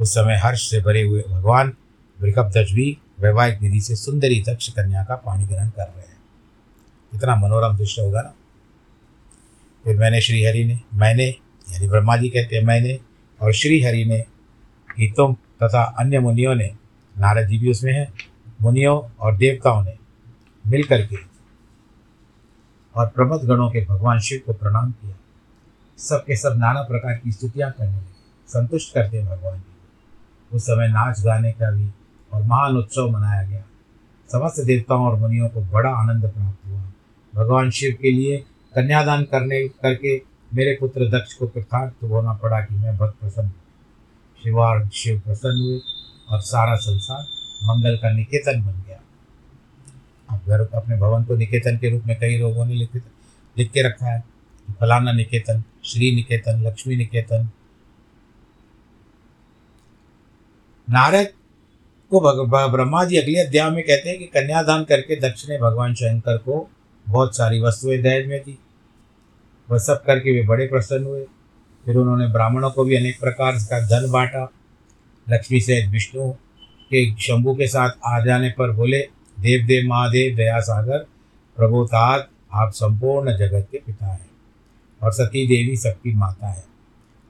उस 0.00 0.10
समय 0.10 0.36
हर्ष 0.36 0.70
से 0.70 0.80
भरे 0.80 1.02
हुए 1.02 1.24
भगवान 1.28 1.72
वृकपध्वज 2.20 2.72
भी 2.72 2.98
वैवाहिक 3.20 3.60
विधि 3.60 3.80
से 3.80 3.96
सुंदरी 3.96 4.44
दक्ष 4.48 4.68
कन्या 4.68 5.04
का 5.04 5.16
पाणी 5.16 5.44
ग्रहण 5.44 5.68
कर 5.68 5.82
रहे 5.82 6.00
हैं। 6.00 6.18
इतना 7.14 7.36
मनोरम 7.36 7.76
दृश्य 7.76 8.02
होगा 8.02 8.20
ना। 8.20 8.34
फिर 9.84 9.96
मैंने 9.96 10.20
श्रीहरि 10.20 10.64
ने, 10.64 10.80
मैंने, 10.94 11.26
यानी 11.72 11.88
ब्रह्मा 11.88 12.16
जी 12.16 12.28
कहते 12.28 12.56
हैं 12.56 12.62
मैंने, 12.62 12.98
और 13.42 13.52
श्रीहरि 13.52 14.04
ने 14.04 14.20
कि 14.96 15.14
तुम 15.16 15.34
तथा 15.34 15.82
अन्य 15.82 16.18
मुनियों 16.18 16.54
ने, 16.54 16.70
नारद 17.18 17.48
जी 17.48 17.58
भी 17.58 17.70
उसमें 17.70 17.92
हैं, 17.92 18.12
मुनियों 18.62 19.16
और 19.20 19.36
देवताओं 19.36 19.84
ने 19.84 19.99
मिल 20.70 20.84
करके 20.84 21.16
और 22.94 23.06
प्रमद 23.06 23.40
गणों 23.40 23.70
के 23.70 23.86
भगवान 23.86 24.18
शिव 24.18 24.42
को 24.46 24.52
प्रणाम 24.52 24.92
किया। 24.92 25.14
सबके 25.98 26.36
सब 26.36 26.54
नाना 26.56 26.82
प्रकार 26.82 27.14
की 27.14 27.32
स्तुतियाँ 27.32 27.72
करने 27.72 27.96
लगे। 27.96 28.20
संतुष्ट 28.48 28.94
करते 28.94 29.22
भगवान 29.22 29.58
जी। 29.58 29.76
उस 30.56 30.62
समय 30.62 30.88
नाच 30.88 31.20
गाने 31.20 31.52
का 31.52 31.70
भी 31.70 31.90
और 32.32 32.42
महान 32.42 32.76
उत्सव 32.76 33.10
मनाया 33.10 33.48
गया। 33.48 33.62
समस्त 34.32 34.60
देवताओं 34.60 35.06
और 35.06 35.18
मुनियों 35.18 35.48
को 35.48 35.60
बड़ा 35.60 35.90
आनंद 35.90 36.22
प्राप्त 36.22 36.66
हुआ। 36.66 36.82
भगवान 37.34 37.70
शिव 37.70 37.98
के 38.02 38.10
लिए 38.10 38.38
कन्यादान 38.74 39.24
करने, 39.24 39.68
करके 39.68 40.22
मेरे 40.54 40.76
पुत्र 40.80 41.18
दक्ष 41.18 41.34
को 41.34 41.46
कृतार्थ 41.46 42.04
होना 42.04 42.32
पड़ा 42.32 42.60
कि 42.60 42.74
मैं 42.74 42.96
बहुत 42.96 43.16
प्रसन्न 43.20 43.48
शिवार 44.42 44.88
शिव 44.88 45.20
प्रसन्न 45.20 45.60
हुए 45.60 45.80
और 46.28 46.40
सारा 46.40 46.74
संसार 46.74 47.22
मंगल 47.64 47.96
का 47.96 48.10
निकेतन 48.10 48.62
बन 48.62 48.84
गया। 48.86 48.89
घर 50.38 50.68
अपने 50.74 50.96
भवन 50.96 51.24
को 51.24 51.36
निकेतन 51.36 51.76
के 51.76 51.90
रूप 51.90 52.02
में 52.06 52.16
कई 52.20 52.38
लोगों 52.38 52.66
ने 52.66 52.74
लिख 52.74 52.96
लिख 53.58 53.70
के 53.70 53.82
रखा 53.82 54.06
है। 54.06 54.22
फलाना 54.80 55.12
निकेतन, 55.12 55.62
श्री 55.84 56.14
निकेतन, 56.14 56.62
लक्ष्मी 56.62 56.96
निकेतन। 56.96 57.48
नारद 60.88 61.26
को 62.10 62.68
ब्रह्मा 62.68 63.04
जी 63.04 63.16
अगले 63.16 63.38
अध्याय 63.38 63.70
में 63.70 63.82
कहते 63.84 64.08
हैं 64.10 64.18
कि 64.18 64.26
कन्यादान 64.26 64.84
करके 64.84 65.20
दक्ष 65.20 65.48
ने 65.48 65.58
भगवान 65.58 65.94
शंकर 65.94 66.38
को 66.38 66.70
बहुत 67.06 67.36
सारी 67.36 67.60
वस्तुएँ 67.60 67.98
दहेज 67.98 68.26
में 68.26 68.38
दी 68.40 68.58
वह 69.68 69.78
सब 69.78 70.02
करके 70.04 70.32
वे 70.32 70.46
बड़े 70.46 70.66
प्रसन्न 70.66 71.04
हुए। 71.04 71.24
फिर 71.84 71.96
उन्होंने 71.96 72.26
ब्राह्मणों 72.26 72.70
को 72.70 72.84
भी 72.84 72.96
अनेक 72.96 73.20
प्रकार 73.20 73.56
का 73.62 73.80
धन 73.80 74.10
बांटा। 74.10 74.50
लक्ष्मी 75.26 75.60
से 75.60 75.86
विष्णु 75.86 76.30
के 76.90 77.14
शंभु 77.16 77.54
के 77.54 77.66
साथ 77.66 77.90
आ 78.06 78.20
जाने 78.24 78.50
पर 78.50 78.70
बोले 78.70 79.00
देव 79.40 79.66
देव 79.66 79.88
महादेव 79.88 80.34
दया 80.36 80.60
सागर 80.60 80.98
प्रभुतात 81.56 82.28
आप 82.52 82.72
संपूर्ण 82.72 83.36
जगत 83.38 83.68
के 83.72 83.78
पिता 83.78 84.06
हैं 84.06 84.30
और 85.00 85.12
सती 85.12 85.46
देवी 85.46 85.76
सबकी 85.76 86.14
माता 86.14 86.48
है। 86.48 86.64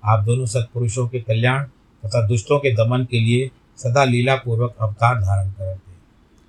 आप 0.03 0.25
दोनों 0.25 0.47
सत्पुरुषों 0.47 1.09
के 1.09 1.21
कल्याण 1.21 1.65
तथा 2.03 2.27
दुष्टों 2.27 2.59
के 2.59 2.73
दमन 2.75 3.05
के 3.05 3.21
लिए 3.21 3.51
सदा 3.77 4.05
लीला 4.05 4.37
पूर्वक 4.37 4.77
अवतार 4.81 5.21
धारण 5.21 5.51
करते 5.51 5.91
हैं। 5.91 5.99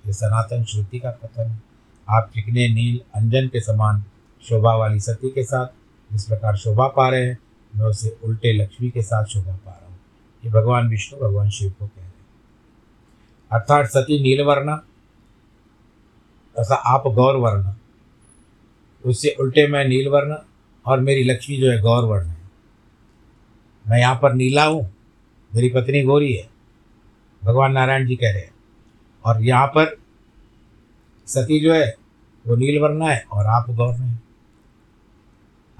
ये 0.06 0.12
सनातन 0.12 0.64
श्रुति 0.64 0.98
का 0.98 1.10
कथन 1.10 1.50
है। 1.50 1.62
आप 2.08 2.30
चिकने 2.34 2.68
नील 2.68 3.00
अंजन 3.14 3.48
के 3.48 3.60
समान 3.60 4.04
शोभा 4.42 4.74
वाली 4.74 5.00
सती 5.00 5.30
के 5.30 5.44
साथ 5.44 5.66
जिस 6.12 6.24
प्रकार 6.24 6.56
शोभा 6.56 6.86
पा 6.86 7.08
रहे 7.08 7.26
हैं, 7.26 7.38
मैं 7.76 7.86
उसे 7.86 8.16
उल्टे 8.24 8.52
लक्ष्मी 8.52 8.90
के 8.90 9.02
साथ 9.02 9.24
शोभा 9.24 9.52
पा 9.52 9.70
रहा 9.70 9.88
हूँ। 9.88 9.98
ये 10.44 10.50
भगवान 10.50 10.88
विष्णु, 10.88 11.20
भगवान 11.20 11.50
शिव 11.50 11.70
को 11.70 11.86
कह 11.86 12.00
रहे 12.00 12.06
हैं। 12.06 12.12
अर्थात 13.50 13.86
सती 13.86 14.22
नीलवर्ण 14.22 14.76
तथा 16.58 16.74
आप 16.74 17.02
गौर 17.06 17.36
वर्ण। 17.36 17.72
उससे 19.04 19.36
उल्टे 19.40 19.66
मैं 19.68 19.84
नीलवर्ण 19.84 20.36
और 20.86 21.00
मेरी 21.00 21.24
लक्ष्मी 21.24 21.56
जो 21.56 21.70
है 21.70 21.80
गौर 21.80 22.04
वर्ण 22.04 22.26
है। 22.26 22.36
मैं 23.88 23.98
यहाँ 23.98 24.18
पर 24.22 24.32
नीला 24.32 24.64
हूँ, 24.64 24.94
मेरी 25.54 25.68
पत्नी 25.68 26.02
गौरी 26.02 26.32
है, 26.32 26.48
भगवान 27.44 27.72
नारायण 27.72 28.06
जी 28.06 28.16
कह 28.16 28.30
रहे 28.30 28.40
हैं। 28.40 28.54
और 29.24 29.42
यहाँ 29.42 29.66
पर 29.66 29.98
सती 31.26 31.60
जो 31.60 31.74
है, 31.74 31.96
वो 32.46 32.56
नील 32.56 32.80
वर्ण 32.80 33.08
है 33.08 33.24
और 33.32 33.46
आप 33.46 33.70
गौर 33.70 33.94
है। 33.94 34.20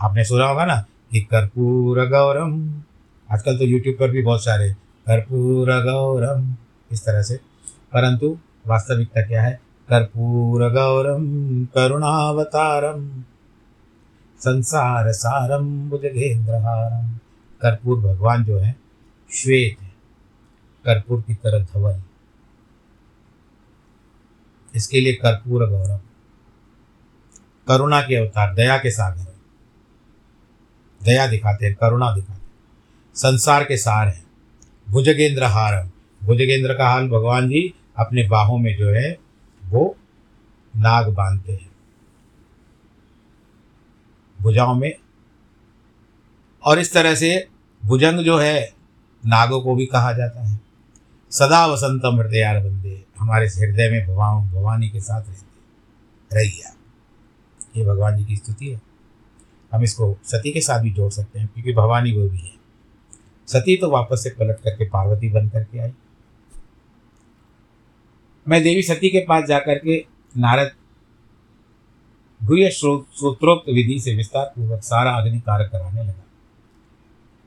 आपने 0.01 0.25
सुना 0.25 0.47
होगा 0.47 0.65
ना 0.65 0.77
कि 1.11 1.21
कर्पूर 1.21 2.09
गौरम, 2.09 2.83
आजकल 3.31 3.59
तो 3.59 3.65
यूट्यूब 3.65 3.97
पर 4.01 4.11
भी 4.11 4.23
बहुत 4.23 4.45
सारे 4.45 4.73
कर्पूर 5.07 5.71
गौरम, 5.83 6.57
इस 6.93 7.03
तरह 7.03 7.23
से। 7.23 7.37
परंतु 7.93 8.39
वास्तविकता 8.67 9.23
क्या 9.23 9.43
है? 9.43 9.62
कर्पूर 9.89 10.73
गौरम 10.73 11.65
करुणावतारम 11.65 13.25
संसार 14.39 15.13
सारम 15.13 15.91
बुजगेंद्रहारम 15.91 17.19
कर्पूर 17.63 17.99
भगवान 17.99 18.45
जो 18.45 18.59
है, 18.59 18.77
श्वेत 19.33 19.83
है। 19.83 19.89
कर्पूर 20.85 21.21
की 21.21 21.35
तरह 21.35 21.65
धवल। 21.65 22.03
इसके 24.75 25.01
लिए 25.01 25.15
कर्पूर 25.15 25.67
गौरव 25.67 26.01
करुणा 27.69 28.03
के 28.03 28.17
अवतार, 28.17 28.55
दया 28.55 28.79
के 28.79 28.91
सागर 28.91 29.21
है। 29.21 29.35
दया 31.03 31.27
दिखाते 31.27 31.67
हैं, 31.67 31.75
करुणा 31.75 32.15
दिखाते 32.15 32.33
हैं। 32.33 32.53
संसार 33.15 33.65
के 33.65 33.77
सार 33.77 34.09
है। 34.09 34.25
भुजगेंद्र 34.89 35.45
हारम 35.45 35.91
भुजगेंद्र 36.25 36.75
का 36.75 36.89
हाल 36.89 37.09
भगवान 37.09 37.49
जी 37.49 37.75
अपने 37.99 38.29
बाहों 38.29 38.59
में 38.59 38.77
जो 38.77 38.91
है 38.91 39.22
वो 39.73 39.97
नाग 40.77 41.09
बांधते 41.09 41.53
हैं। 41.53 41.71
भुजाओं 44.41 44.75
में। 44.75 44.95
और 46.65 46.79
इस 46.79 46.93
तरह 46.93 47.15
से 47.15 47.49
भुजंग 47.85 48.21
जो 48.21 48.39
है, 48.39 48.75
नागों 49.27 49.63
को 49.63 49.75
भी 49.75 49.87
कहा 49.87 50.13
जाता 50.13 50.49
है। 50.49 50.61
सदा 51.31 51.67
वसंतम 51.67 52.21
हृदयार 52.21 52.61
बंदे 52.61 53.05
हमारे 53.19 53.47
हृदय 53.47 53.91
में 53.91 54.07
भगवान 54.07 54.51
भवानी 54.51 54.89
के 54.89 55.01
साथ 55.01 55.23
रहते 55.23 55.53
रहिया। 56.37 56.77
ये 57.77 57.85
भगवान 57.85 58.17
जी 58.17 58.25
की 58.25 58.37
स्तुति 58.37 58.69
है। 58.69 58.83
हम 59.73 59.83
इसको 59.83 60.17
सती 60.25 60.53
के 60.53 60.61
साथ 60.61 60.81
भी 60.81 60.91
जोड़ 60.91 61.13
सकते 61.13 61.39
हैं, 61.39 61.49
क्योंकि 61.49 61.73
भवानी 61.73 62.13
वो 62.13 62.29
भी 62.29 62.39
है। 62.39 62.53
सती 63.47 63.77
तो 63.77 63.91
वापस 63.91 64.23
से 64.23 64.31
पलट 64.31 64.57
करके 64.57 64.89
पार्वती 64.89 65.29
बन 65.29 65.49
करके 65.49 65.79
आई। 65.79 65.93
मैं 68.47 68.63
देवी 68.63 68.83
सती 68.83 69.09
के 69.11 69.19
पास 69.19 69.45
जाकर 69.45 69.79
के 69.79 69.97
नारद 70.39 70.71
गुह्य 72.41 72.71
सूत्रोक्त 72.71 73.69
विधि 73.69 73.99
से 74.01 74.15
विस्तार 74.15 74.45
पूर्वक 74.57 74.83
सारा 74.83 75.11
अग्नि 75.13 75.41
कार्य 75.41 75.65
कराने 75.65 76.03
लगा। 76.03 76.25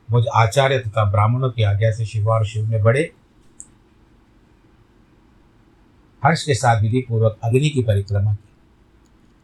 मुझ 0.10 0.24
आचार्य 0.36 0.80
तथा 0.80 1.04
ब्राह्मणों 1.12 1.50
की 1.52 1.64
आज्ञा 1.64 1.92
से 1.92 2.06
शिव 2.06 2.30
और 2.30 2.46
शिव 2.46 2.70
ने 2.70 2.82
बड़े 2.84 3.02
हर्ष 6.24 6.44
के 6.44 6.54
साथ 6.54 6.82
विधि 6.82 7.02
पूर्वक 7.02 7.40
अग्नि 7.44 7.70
की 7.70 7.84
परिक्रमा 7.84 8.34
की। 8.34 8.50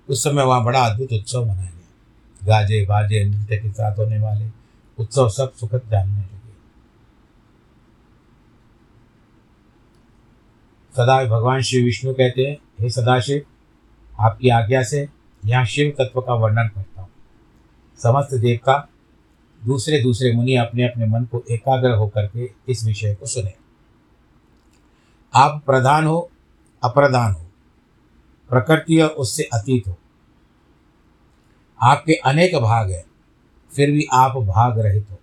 उस 0.09 0.23
समय 0.23 0.43
वहाँ 0.43 0.63
बड़ा 0.63 0.79
अद्भुत 0.79 1.13
उत्सव 1.13 1.43
मनाया 1.43 1.69
गया। 1.69 2.47
गाजे 2.47 2.85
बाजे 2.85 3.23
नृत्य 3.25 3.57
के 3.57 3.69
साथ 3.69 3.97
होने 3.99 4.19
वाले 4.19 4.45
उत्सव 4.99 5.29
सब 5.29 5.53
सुखद 5.53 5.81
जानने 5.91 6.21
लगे। 6.21 6.40
सदा 10.95 11.23
भगवान 11.25 11.61
श्री 11.61 11.81
विष्णु 11.83 12.13
कहते 12.13 12.41
हैं, 12.41 12.57
हे 12.79 12.89
सदाशिव, 12.89 13.41
आपकी 14.19 14.49
आज्ञा 14.49 14.83
से 14.83 15.07
यहाँ 15.45 15.65
शिव 15.65 15.93
तत्व 15.99 16.21
का 16.21 16.33
वर्णन 16.33 16.67
करता 16.67 17.01
हूँ। 17.01 17.09
समस्त 17.99 18.33
देवता 18.33 18.87
दूसरे 19.65 20.01
दूसरे 20.03 20.31
मुनि 20.33 20.55
अपने 20.55 20.83
अपने 20.83 21.05
मन 21.05 21.25
को 21.25 21.43
एकाग्र 21.51 21.91
होकर 21.91 22.27
के 22.27 22.49
इस 22.69 22.83
विषय 22.85 23.13
को 23.15 23.25
सुने। 23.25 23.53
आप 25.33 25.63
प्रधान 25.65 26.05
हो, 26.05 26.29
अप्रधान 26.83 27.31
हो, 27.31 27.45
प्रकृति 28.49 29.01
और 29.01 29.09
उससे 29.09 29.43
अतीत 29.43 29.87
हो। 29.87 29.97
आपके 31.81 32.13
अनेक 32.13 32.55
भाग 32.55 32.91
हैं, 32.91 33.03
फिर 33.71 33.91
भी 33.91 34.05
आप 34.13 34.37
भाग 34.37 34.79
रहित 34.79 35.07
हो। 35.11 35.19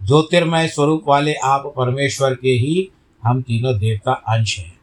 ज्योतिर्मय 0.00 0.68
स्वरूप 0.68 1.04
वाले 1.08 1.34
आप 1.34 1.72
परमेश्वर 1.76 2.34
के 2.34 2.50
ही 2.50 2.90
हम 3.24 3.42
तीनों 3.42 3.78
देवता 3.78 4.12
अंश 4.12 4.58
हैं। 4.58 4.78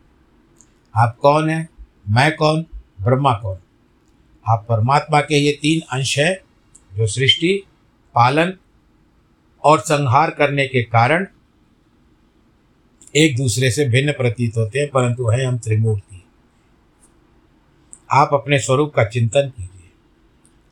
आप 0.95 1.17
कौन 1.21 1.49
हैं? 1.49 1.69
मैं 2.09 2.35
कौन? 2.35 2.65
ब्रह्मा 3.01 3.33
कौन? 3.33 3.57
आप 4.47 4.65
परमात्मा 4.69 5.21
के 5.21 5.37
ये 5.37 5.59
तीन 5.61 5.81
अंश 5.81 6.19
हैं, 6.19 6.37
जो 6.97 7.07
सृष्टि, 7.07 7.63
पालन 8.15 8.53
और 9.63 9.79
संहार 9.79 10.29
करने 10.29 10.67
के 10.67 10.83
कारण 10.83 11.27
एक 13.15 13.37
दूसरे 13.37 13.71
से 13.71 13.85
भिन्न 13.85 14.11
प्रतीत 14.11 14.57
होते 14.57 14.79
हैं, 14.79 14.89
परंतु 14.89 15.27
हैं 15.27 15.45
हम 15.45 15.57
त्रिमूर्ति। 15.57 16.23
आप 18.11 18.29
अपने 18.33 18.59
स्वरूप 18.59 18.93
का 18.93 19.03
चिंतन 19.03 19.53
कीजिए। 19.57 19.89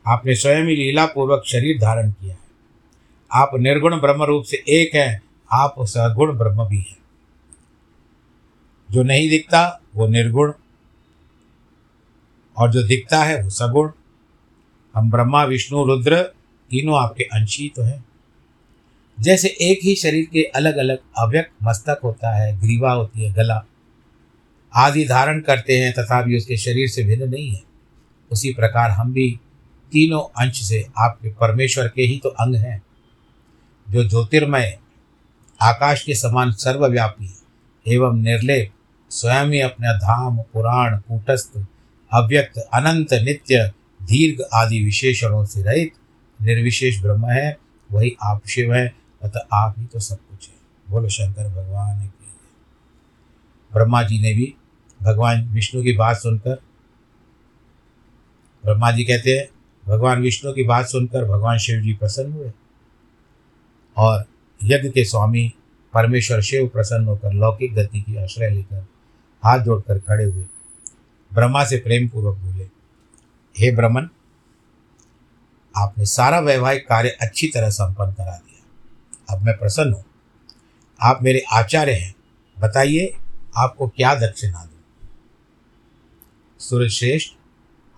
आपने 0.08 0.36
स्वयं 0.36 0.64
ही 0.64 0.76
लीला 0.76 1.06
पूर्वक 1.06 1.44
शरीर 1.46 1.82
धारण 1.82 2.12
किया 2.12 2.34
है। 2.34 2.40
आप 3.34 3.52
निर्गुण 3.56 4.02
ब्रह्म 4.02 4.24
रूप 4.24 4.44
से 4.44 4.64
एक 4.70 4.96
हैं, 4.96 5.22
आप 5.52 5.76
सगुण 5.80 6.38
ब्रह्म 6.38 6.66
भी 6.66 6.80
हैं। 6.80 6.98
जो 8.92 9.04
नहीं 9.04 9.30
दिखता, 9.30 9.82
वो 9.96 10.08
निर्गुण। 10.08 10.54
और 12.58 12.72
जो 12.72 12.84
दिखता 12.84 13.24
है, 13.24 13.44
वो 13.44 13.50
सगुण। 13.50 13.92
हम 14.96 15.12
ब्रह्मा, 15.12 15.44
विष्णु, 15.44 15.86
रुद्र, 15.86 16.24
तीनों 16.70 17.04
आपके 17.04 17.24
अंश 17.24 17.62
तो 17.76 17.84
हैं। 17.84 18.06
जैसे 19.20 19.48
एक 19.48 19.80
ही 19.84 19.96
शरीर 19.96 20.26
के 20.26 20.44
अलग 20.44 20.78
अलग 20.78 21.00
अव्यक्त 21.18 21.52
मस्तक 21.64 22.00
होता 22.04 22.36
है, 22.36 22.62
ग्रीवा 22.62 22.94
होती 22.94 23.24
है, 23.24 23.34
गला। 23.34 23.66
आदि 24.76 25.06
धारण 25.06 25.42
करते 25.42 25.78
हैं, 25.78 25.94
तथा 25.94 26.22
भी 26.22 26.38
उसके 26.38 26.58
शरीर 26.58 26.88
से 26.88 27.04
भिन्न 27.04 27.30
नहीं 27.30 27.52
है। 27.52 27.62
उसी 28.32 28.54
प्रकार 28.54 28.92
हम 28.92 29.14
भी 29.14 29.40
तीनों 29.92 30.22
अंश 30.22 30.62
से 30.62 30.88
आपके 30.98 31.30
परमेश्वर 31.30 31.88
के 31.88 32.02
ही 32.02 32.20
तो 32.24 32.30
अंग 32.30 32.56
हैं। 32.56 32.84
जो 33.90 34.04
ज्योतिर्मय, 34.04 34.80
आकाश 35.62 36.04
के 36.04 36.16
समान 36.16 36.52
सर्वव्यापी 36.52 37.34
एवं 37.88 38.22
निर्लेप 38.22 38.72
स्वयं 39.10 39.46
ही 39.46 39.62
अपने 39.62 39.88
धाम, 39.98 40.38
पुराण, 40.38 40.98
कूटस्थ, 40.98 41.66
अव्यक्त, 42.14 42.58
अनंत, 42.60 43.14
नित्य, 43.14 43.72
दीर्घ 44.02 44.42
आदि 44.54 44.84
विशेषणों 44.84 45.46
से 45.46 45.64
रहित 45.64 45.92
निर्विशेष 46.42 47.02
ब्रह्म 47.02 47.26
है, 47.26 47.58
वही 47.92 48.16
आप 48.24 48.48
शिव 48.48 48.74
है, 48.74 48.96
अतः 49.24 49.40
आप 49.54 49.76
ही 49.78 49.86
तो 49.86 50.00
सब 50.00 50.16
कुछ 50.16 50.50
है। 50.50 50.56
बोलो, 50.90 51.10
शंकर, 51.10 51.50
भगवान 51.50 52.08
की 52.08 52.34
ब्रह्मा 53.74 54.04
जी 54.04 54.22
ने 54.22 54.34
भी, 54.34 54.54
भगवान 55.02 55.50
विष्णु 55.50 55.84
की 55.84 55.92
बात 55.92 56.18
सुनकर, 56.18 56.56
ब्रह्मा 58.66 58.92
जी 58.92 59.04
कहते 59.04 59.32
हैं, 59.32 59.48
भगवान 59.88 60.22
विष्णु 60.22 60.54
की 60.54 60.64
बात 60.64 60.86
सुनकर 60.86 61.26
भगवान 61.26 61.58
शिव 61.58 61.82
जी 61.82 61.94
प्रसन्न 61.94 62.34
हुए। 62.34 62.52
और 63.98 64.26
यज्ञ 64.64 64.90
के 64.90 65.06
स्वामी 65.06 65.54
परमेश्वर 65.94 66.42
शिव 66.42 66.68
प्रसन्न 66.68 67.06
होकर 67.06 67.34
लौकिक 67.34 67.74
गति 67.74 68.02
की 68.02 68.16
आश्रय 68.16 68.50
लेकर 68.50 68.88
हाथ 69.48 69.60
जोड़कर 69.60 70.00
खड़े 70.00 70.24
हुए। 70.24 70.46
ब्रह्मा 71.32 71.64
से 71.66 71.78
प्रेम 71.78 72.08
पूर्वक 72.08 72.38
बोले, 72.38 72.64
हे 73.56 73.72
ब्रह्मन, 73.72 74.10
आपने 75.76 76.06
सारा 76.06 76.40
वैवाहिक 76.40 76.88
कार्य 76.88 77.10
अच्छी 77.22 77.48
तरह 77.48 77.70
संपन्न 77.70 78.14
करा 78.14 78.38
दिया। 78.38 79.36
अब 79.36 79.42
मैं 79.42 79.58
प्रसन्न 79.58 79.94
हूँ। 79.94 80.04
आप 81.00 81.20
मेरे 81.24 81.44
आचार्य 81.54 81.94
हैं। 81.94 82.16
बताइए, 82.58 83.14
आपको 83.58 83.88
क्या 83.88 84.14
दक्षिणा 84.16 84.64
दूँ? 84.66 84.74
सूर्यश्रेष्ठ 86.60 87.34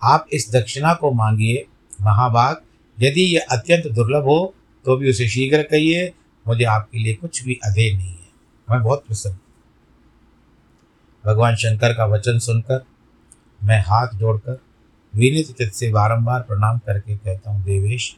आप 0.02 0.26
इस 0.32 0.50
दक्षिणा 0.52 0.94
को 0.94 1.10
मांगिए 1.10 1.66
महाभाग 2.00 2.60
यदि 2.98 3.22
यह 3.36 3.46
अत्यंत 3.50 3.86
दुर्लभ 3.86 4.24
हो 4.24 4.54
तो 4.84 4.96
भी 4.96 5.10
उसे 5.10 5.28
शीघ्र 5.28 5.62
कहिए। 5.62 6.12
मुझे 6.46 6.64
आपके 6.64 6.98
लिए 6.98 7.14
कुछ 7.14 7.42
भी 7.44 7.58
अधेर 7.64 7.96
नहीं 7.96 8.10
है। 8.10 8.28
मैं 8.68 8.82
बहुत 8.82 9.04
प्रसन्न 9.06 9.36
भगवान 11.24 11.56
शंकर 11.56 11.92
का 11.94 12.04
वचन 12.06 12.38
सुनकर, 12.38 12.84
मैं 13.60 13.80
हाथ 13.80 14.14
जोड़कर 14.18 14.60
विनित 15.14 15.46
चित्त 15.48 15.72
से 15.74 15.90
बारंबार 15.92 16.40
प्रणाम 16.42 16.78
करके 16.78 17.16
कहता 17.16 17.50
हूँ, 17.50 17.62
देवेश, 17.64 18.16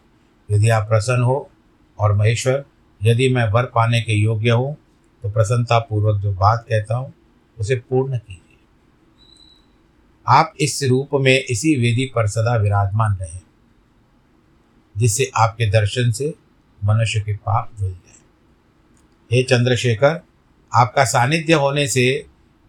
यदि 0.49 0.69
आप 0.71 0.89
प्रसन्न 0.89 1.23
हो 1.23 1.51
और 1.99 2.13
महेश्वर, 2.13 2.65
यदि 3.01 3.29
मैं 3.29 3.49
वर 3.53 3.65
पाने 3.67 4.01
के 4.01 4.13
योग्य 4.15 4.51
हूँ 4.51 4.77
तो 5.25 5.31
प्रसन्नतापूर्वक 5.31 6.21
जो 6.21 6.33
बात 6.35 6.65
कहता 6.69 6.97
हूँ, 6.97 7.13
उसे 7.57 7.77
पूर्ण 7.81 8.19
कीजिए। 8.19 8.59
आप 10.27 10.53
इस 10.61 10.83
रूप 10.83 11.09
में 11.15 11.39
इसी 11.41 11.75
वेदी 11.77 12.11
पर 12.15 12.27
सदा 12.29 12.57
विराजमान 12.57 13.17
रहे, 13.17 13.39
जिससे 14.95 15.31
आपके 15.37 15.71
दर्शन 15.71 16.11
से 16.11 16.35
मनुष्य 16.81 17.21
के 17.21 17.35
पाप 17.35 17.71
धुल 17.79 17.91
जाए। 17.91 18.21
हे 19.31 19.43
चंद्रशेखर, 19.45 20.21
आपका 20.73 21.05
सानिध्य 21.07 21.55
होने 21.55 21.87
से 21.89 22.05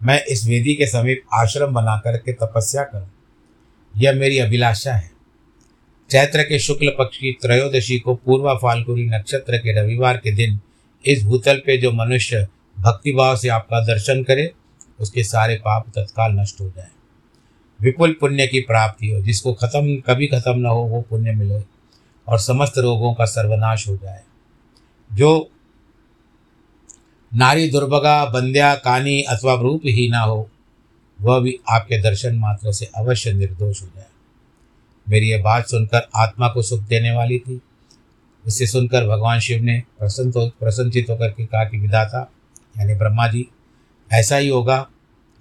मैं 0.02 0.24
इस 0.24 0.46
वेदी 0.46 0.74
के 0.74 0.86
समीप 0.86 1.22
आश्रम 1.32 1.74
बना 1.74 2.00
करके 2.04 2.32
तपस्या 2.32 2.82
करूँ। 2.82 3.10
यह 3.96 4.12
मेरी 4.12 4.38
अभिलाषा 4.38 4.92
है। 4.92 5.10
चैत्र 6.10 6.42
के 6.42 6.58
शुक्ल 6.58 6.88
पक्ष 6.98 7.16
की 7.16 7.32
त्रयोदशी 7.32 7.98
को 7.98 8.14
पूर्वा 8.14 8.54
फाल्गुनी 8.54 9.04
नक्षत्र 9.04 9.58
के 9.58 9.80
रविवार 9.80 10.16
के 10.16 10.32
दिन 10.32 10.60
इस 11.06 11.24
भूतल 11.24 11.62
पे 11.66 11.76
जो 11.76 11.92
मनुष्य 11.92 12.48
भक्तिभाव 12.78 13.36
से 13.36 13.48
आपका 13.48 13.80
दर्शन 13.80 14.22
करे, 14.22 14.52
उसके 15.00 15.24
सारे 15.24 15.56
पाप 15.56 15.88
तत्काल 15.88 16.32
नष्ट 16.32 16.60
हो 16.60 16.68
जाए। 16.68 16.88
विपुल 17.80 18.16
पुण्य 18.20 18.46
की 18.46 18.60
प्राप्ति 18.60 19.10
हो, 19.10 19.20
जिसको 19.20 19.54
खत्म, 19.54 19.96
कभी 19.96 20.26
खत्म 20.26 20.58
न 20.58 20.66
हो, 20.66 20.82
वो 20.82 21.00
पुण्य 21.02 21.32
मिले 21.32 21.62
और 22.28 22.38
समस्त 22.38 22.78
रोगों 22.78 23.14
का 23.14 23.24
सर्वनाश 23.24 23.88
हो 23.88 23.96
जाए। 23.96 24.22
जो 25.12 25.50
नारी 27.36 27.70
दुर्भगा, 27.70 28.24
बंध्या, 28.24 28.74
कानी 28.74 29.22
अथवा 29.22 29.54
रूप 29.54 29.82
ही 29.84 30.08
ना 30.08 30.20
हो 30.20 30.50
वह 31.20 31.40
भी 31.40 31.58
आपके 31.70 31.98
दर्शन 32.02 32.34
मात्र 32.34 32.72
से 32.72 32.88
अवश्य 32.96 33.32
निर्दोष 33.32 33.82
हो 33.82 33.86
जाए। 33.86 34.06
मेरी 35.08 35.30
यह 35.30 35.42
बात 35.42 35.66
सुनकर 35.66 36.08
आत्मा 36.16 36.48
को 36.48 36.62
सुख 36.62 36.80
देने 36.80 37.10
वाली 37.10 37.38
थी। 37.38 37.60
इसे 38.46 38.66
सुनकर 38.66 39.06
भगवान 39.06 39.40
शिव 39.40 39.62
ने 39.62 39.82
प्रसन्न 39.98 40.30
तो 40.30 40.48
प्रसन्नचित 40.48 41.10
होकर 41.10 41.28
के 41.28 41.46
कहा 41.46 41.64
कि 41.64 41.78
विधाता, 41.78 42.32
यानी 42.78 42.94
ब्रह्मा 42.94 43.26
जी, 43.28 43.46
ऐसा 44.12 44.36
ही 44.36 44.48
होगा। 44.48 44.86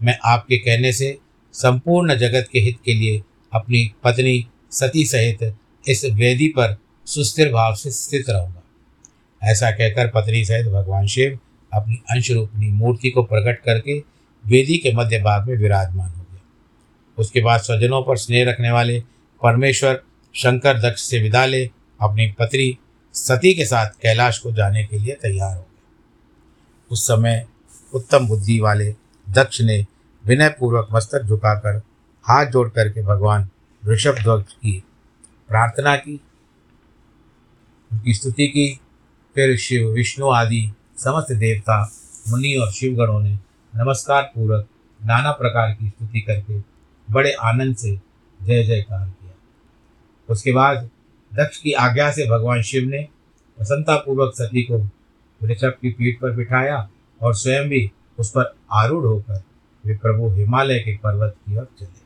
मैं 0.03 0.17
आपके 0.25 0.57
कहने 0.57 0.93
से 0.93 1.17
संपूर्ण 1.53 2.15
जगत 2.15 2.47
के 2.51 2.59
हित 2.59 2.77
के 2.85 2.93
लिए 2.93 3.21
अपनी 3.53 3.93
पत्नी, 4.03 4.47
सती 4.71 5.05
सहित 5.05 5.55
इस 5.87 6.05
वेदी 6.05 6.47
पर 6.47 6.77
सुस्थिर 7.05 7.51
भाव 7.51 7.75
से 7.75 7.91
स्थित 7.91 8.29
रहूँगा। 8.29 8.63
ऐसा 9.41 9.71
कहकर 9.71 10.07
पत्नी 10.07 10.45
सहित 10.45 10.67
भगवान 10.67 11.07
शिव 11.07 11.39
अपनी 11.73 11.95
अंश 11.95 12.31
रूपनी 12.31 12.67
मूर्ति 12.71 13.09
को 13.09 13.23
प्रकट 13.23 13.63
करके 13.63 13.99
वेदी 14.45 14.77
के 14.77 14.93
मध्य 14.93 15.19
भाग 15.19 15.47
में 15.47 15.55
विराजमान 15.55 16.09
हो 16.09 16.25
गया। 16.31 16.41
उसके 17.17 17.41
बाद 17.41 17.61
स्वजनों 17.61 18.03
पर 18.03 18.17
स्नेह 18.17 18.49
रखने 18.49 18.71
वाले 18.71 18.99
परमेश्वर 19.43 20.03
शंकर 20.35 20.79
दक्ष 20.79 21.01
से 21.01 21.19
विदा 21.19 21.45
ले 21.45 21.65
अपनी 22.01 22.27
पत्री 22.31 22.77
सती 23.13 23.53
के 23.53 23.65
साथ 23.65 23.87
कैलाश 23.87 24.39
को 24.39 24.51
जाने 24.51 24.85
के 24.85 24.99
लिए 24.99 25.13
तैयार 25.13 25.55
हो 25.55 25.61
गए 25.61 25.79
उस 26.91 27.03
समय 27.03 27.47
उत्तम 27.93 28.27
बुद्धि 28.27 28.59
वाले 28.59 28.95
दक्ष 29.29 29.61
ने 29.61 29.85
विनयपूर्वक 30.25 30.87
मस्तक 30.91 31.23
झुकाकर 31.23 31.77
हाथ 32.23 32.45
जोड़ 32.45 32.69
करके 32.69 33.01
भगवान 33.01 33.49
ऋषभ 33.87 34.15
ध्वज 34.23 34.53
की 34.53 34.83
प्रार्थना 35.49 35.95
की, 35.95 36.19
उनकी 37.91 38.13
स्तुति 38.13 38.47
की, 38.47 38.79
फिर 39.35 39.57
शिव, 39.57 39.87
विष्णु 39.87 40.29
आदि 40.29 40.73
समस्त 41.03 41.31
देवता, 41.31 41.91
मुनि 42.29 42.53
और 42.55 42.71
शिवगणों 42.71 43.19
ने 43.19 43.33
नमस्कार 43.75 44.23
पूर्वक 44.23 44.67
नाना 45.05 45.31
प्रकार 45.31 45.73
की 45.73 45.89
स्तुति 45.89 46.21
करके 46.21 46.59
बड़े 47.13 47.31
आनंद 47.31 47.75
से 47.75 47.95
जय 48.41 48.63
जयकार 48.63 49.09
किया। 49.09 49.31
उसके 50.29 50.51
बाद 50.51 50.89
दक्ष 51.33 51.57
की 51.57 51.71
आज्ञा 51.71 52.11
से 52.11 52.29
भगवान 52.29 52.61
शिव 52.61 52.89
ने 52.89 53.07
प्रसन्नतापूर्वक 53.57 54.33
सती 54.35 54.63
को 54.63 54.89
ऋषभ 55.43 55.73
की 55.81 55.91
पीठ 55.91 56.19
पर 56.19 56.31
बिठाया 56.31 56.89
और 57.21 57.35
स्वयं 57.35 57.69
भी 57.69 57.91
उस 58.19 58.29
पर 58.29 58.55
आरूढ़ 58.71 59.05
होकर 59.05 59.43
वे 59.85 59.97
प्रभु 59.97 60.29
हिमालय 60.29 60.79
के 60.79 60.97
पर्वत 60.97 61.35
की 61.45 61.57
ओर 61.57 61.67
चले। 61.79 62.01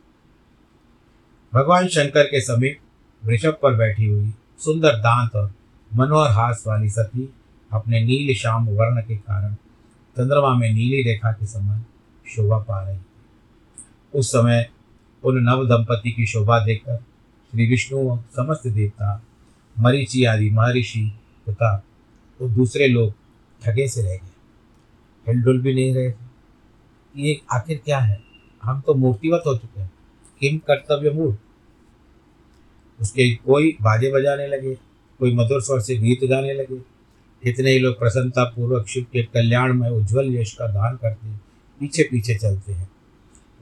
भगवान 1.53 1.87
शंकर 1.87 2.23
के 2.23 2.41
समीप 2.41 2.79
वृषभ 3.25 3.57
पर 3.63 3.75
बैठी 3.75 4.05
हुई 4.05 4.33
सुंदर 4.59 4.97
दांत 4.97 5.35
और 5.35 5.53
मनोहर 5.95 6.31
हास 6.31 6.63
वाली 6.67 6.89
सती 6.89 7.33
अपने 7.71 8.03
नील 8.03 8.35
श्याम 8.35 8.67
वर्ण 8.69 9.01
के 9.01 9.17
कारण 9.17 9.53
चंद्रमा 10.15 10.53
में 10.55 10.69
नीली 10.69 11.01
रेखा 11.03 11.31
के 11.31 11.45
समान 11.45 11.83
शोभा 12.25 12.57
पा 12.59 12.81
रही 12.81 12.97
थी। 12.97 13.05
उस 14.13 14.29
समय 14.29 14.69
उन 15.23 15.37
नव 15.39 15.65
दंपति 15.65 16.11
की 16.11 16.25
शोभा 16.25 16.59
देखकर 16.65 16.97
श्री 17.53 17.67
विष्णु 17.69 18.09
और 18.09 18.19
समस्त 18.35 18.67
देवता, 18.67 19.21
मरीचि 19.75 20.23
आदि 20.25 20.49
महर्षि 20.49 21.11
तथा 21.49 21.75
तो 22.39 22.49
दूसरे 22.49 22.87
लोग 22.87 23.13
ठगे 23.61 23.87
से 23.87 24.01
रह 24.01 24.15
गए। 24.15 24.29
हिलडुल 25.25 25.61
भी 25.61 25.73
नहीं 25.73 25.93
रहे 25.95 26.11
थे। 26.11 26.25
ये 27.15 27.39
आखिर 27.51 27.81
क्या 27.85 27.99
है? 27.99 28.21
हम 28.63 28.81
तो 28.81 28.93
मूर्तिवत 28.93 29.43
हो 29.47 29.55
चुके 29.57 29.79
हैं। 29.81 29.91
किम 30.41 30.57
कर्तव्य 30.67 31.11
मूर्त 31.11 31.39
उसके 32.99 33.29
कोई 33.35 33.75
बाजे 33.81 34.11
बजाने 34.11 34.47
लगे, 34.47 34.73
कोई 35.19 35.33
मधुर 35.35 35.61
स्वर 35.61 35.79
से 35.79 35.95
गीत 35.97 36.29
गाने 36.29 36.53
लगे 36.53 36.77
कितने 37.43 37.71
ही 37.71 37.79
लोग 37.79 37.97
प्रसन्नता 37.99 38.43
पूर्वक 38.45 38.87
शिव 38.87 39.05
के 39.13 39.23
कल्याण 39.23 39.73
में 39.73 39.89
उज्ज्वल 39.89 40.33
यश 40.35 40.51
का 40.53 40.67
दान 40.67 40.95
करते 40.95 41.35
पीछे 41.81 42.03
पीछे 42.03 42.35
चलते 42.35 42.73
हैं। 42.73 42.89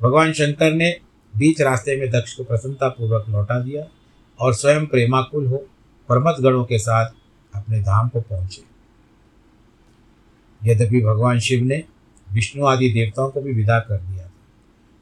भगवान 0.02 0.32
शंकर 0.34 0.74
ने 0.74 0.90
बीच 1.34 1.62
रास्ते 1.62 1.96
में 1.98 2.10
दक्ष 2.12 2.34
को 2.34 2.44
प्रसन्नता 2.44 2.90
पूर्वक 2.90 3.26
लौटा 3.30 3.60
दिया 3.60 3.86
और 4.40 4.54
स्वयं 4.54 4.86
प्रेमाकुल 4.86 5.46
हो 5.48 5.58
परमत 6.10 6.36
गणों 6.40 6.64
के 6.66 6.80
साथ 6.80 7.10
अपने 7.54 7.80
धाम 7.82 8.10
को 8.10 8.22
पहुँचे। 8.22 8.64
यद्यपि 10.62 11.02
भगवान 11.02 11.40
शिव 11.40 11.64
ने 11.64 11.84
विष्णु 12.28 12.66
आदि 12.66 12.90
देवताओं 12.90 13.30
को 13.30 13.42
भी 13.42 13.54
विदा 13.54 13.80
कर 13.80 13.98
दिया 13.98 14.30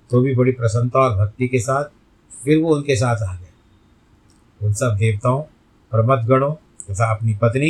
तो 0.09 0.21
भी 0.21 0.35
बड़ी 0.35 0.51
प्रसन्नता 0.51 0.99
और 0.99 1.15
भक्ति 1.17 1.47
के 1.47 1.59
साथ 1.59 1.85
फिर 2.31 2.57
वो 2.57 2.75
उनके 2.75 2.95
साथ 2.95 3.23
आ 3.23 3.33
गए। 3.35 4.65
उन 4.65 4.73
सब 4.73 4.95
देवताओं 4.95 5.41
प्रमथ 5.91 6.25
गणों 6.25 6.53
तथा 6.83 7.13
अपनी 7.15 7.33
पत्नी 7.33 7.69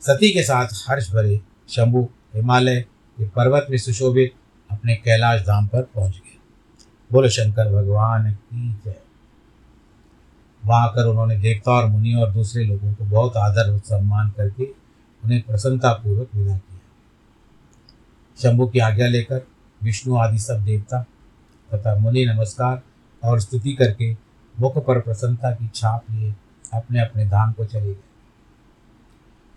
सती 0.00 0.32
के 0.32 0.42
साथ 0.42 0.66
हर्ष 0.88 1.10
भरे, 1.10 1.40
शंभु, 1.68 2.08
हिमालय 2.34 2.80
के 2.80 3.28
पर्वत 3.28 3.66
में 3.70 3.78
सुशोभित 3.78 4.32
अपने 4.70 4.96
कैलाश 4.96 5.40
धाम 5.40 5.66
पर 5.66 5.82
पहुँच 5.82 6.12
गए। 6.12 6.38
बोलो, 7.12 7.28
शंकर 7.28 7.72
भगवान 7.72 8.32
की 8.32 8.72
जय। 8.72 9.02
वहाँ 10.64 10.84
आकर 10.84 11.06
उन्होंने 11.06 11.38
देवता 11.38 11.72
और 11.72 11.86
मुनि 11.86 12.14
और 12.14 12.32
दूसरे 12.32 12.64
लोगों 12.64 12.94
को 12.94 13.04
बहुत 13.04 13.36
आदर 13.36 13.72
और 13.72 13.78
सम्मान 13.78 14.30
करके 14.30 14.64
उन्हें 15.24 15.42
प्रसन्नतापूर्वक 15.42 16.28
विदा 16.34 16.58
किया। 16.58 16.80
शंभु 18.42 18.66
की 18.66 18.78
आज्ञा 18.78 19.06
लेकर 19.06 19.46
विष्णु 19.82 20.16
आदि 20.16 20.38
सब 20.38 20.64
देवता 20.64 21.02
तथा 21.74 21.98
मुनि 21.98 22.26
नमस्कार 22.26 22.82
और 23.24 23.40
स्तुति 23.40 23.72
करके 23.72 24.12
मुख 24.60 24.86
पर 24.86 25.00
प्रसन्नता 25.00 25.50
की 25.50 25.70
छाप 25.74 26.04
लिए 26.10 26.34
अपने 26.72 27.00
अपने 27.00 27.26
धाम 27.26 27.52
को 27.52 27.64
चले 27.64 27.94
गए। 27.94 28.07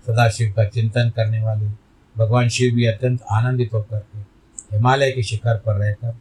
सदाशिव 0.08 0.54
का 0.56 0.66
चिंतन 0.66 1.10
करने 1.10 1.42
वाले 1.44 1.68
भगवान 2.18 2.50
शिव 2.50 2.74
भी 2.76 2.86
अत्यंत 2.86 3.22
आनंदित 3.32 3.74
होकर 3.74 4.00
के 4.00 4.20
हिमालय 4.76 5.12
के 5.12 5.24
शिखर 5.24 5.58
पर 5.58 5.76
रहकर 5.76 6.16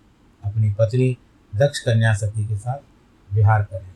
अपनी 0.45 0.71
पत्नी 0.71 1.17
दक्ष 1.57 1.79
कन्या 1.79 2.13
सती 2.15 2.45
के 2.45 2.57
साथ 2.57 3.35
विहार 3.35 3.63
करें 3.63 3.89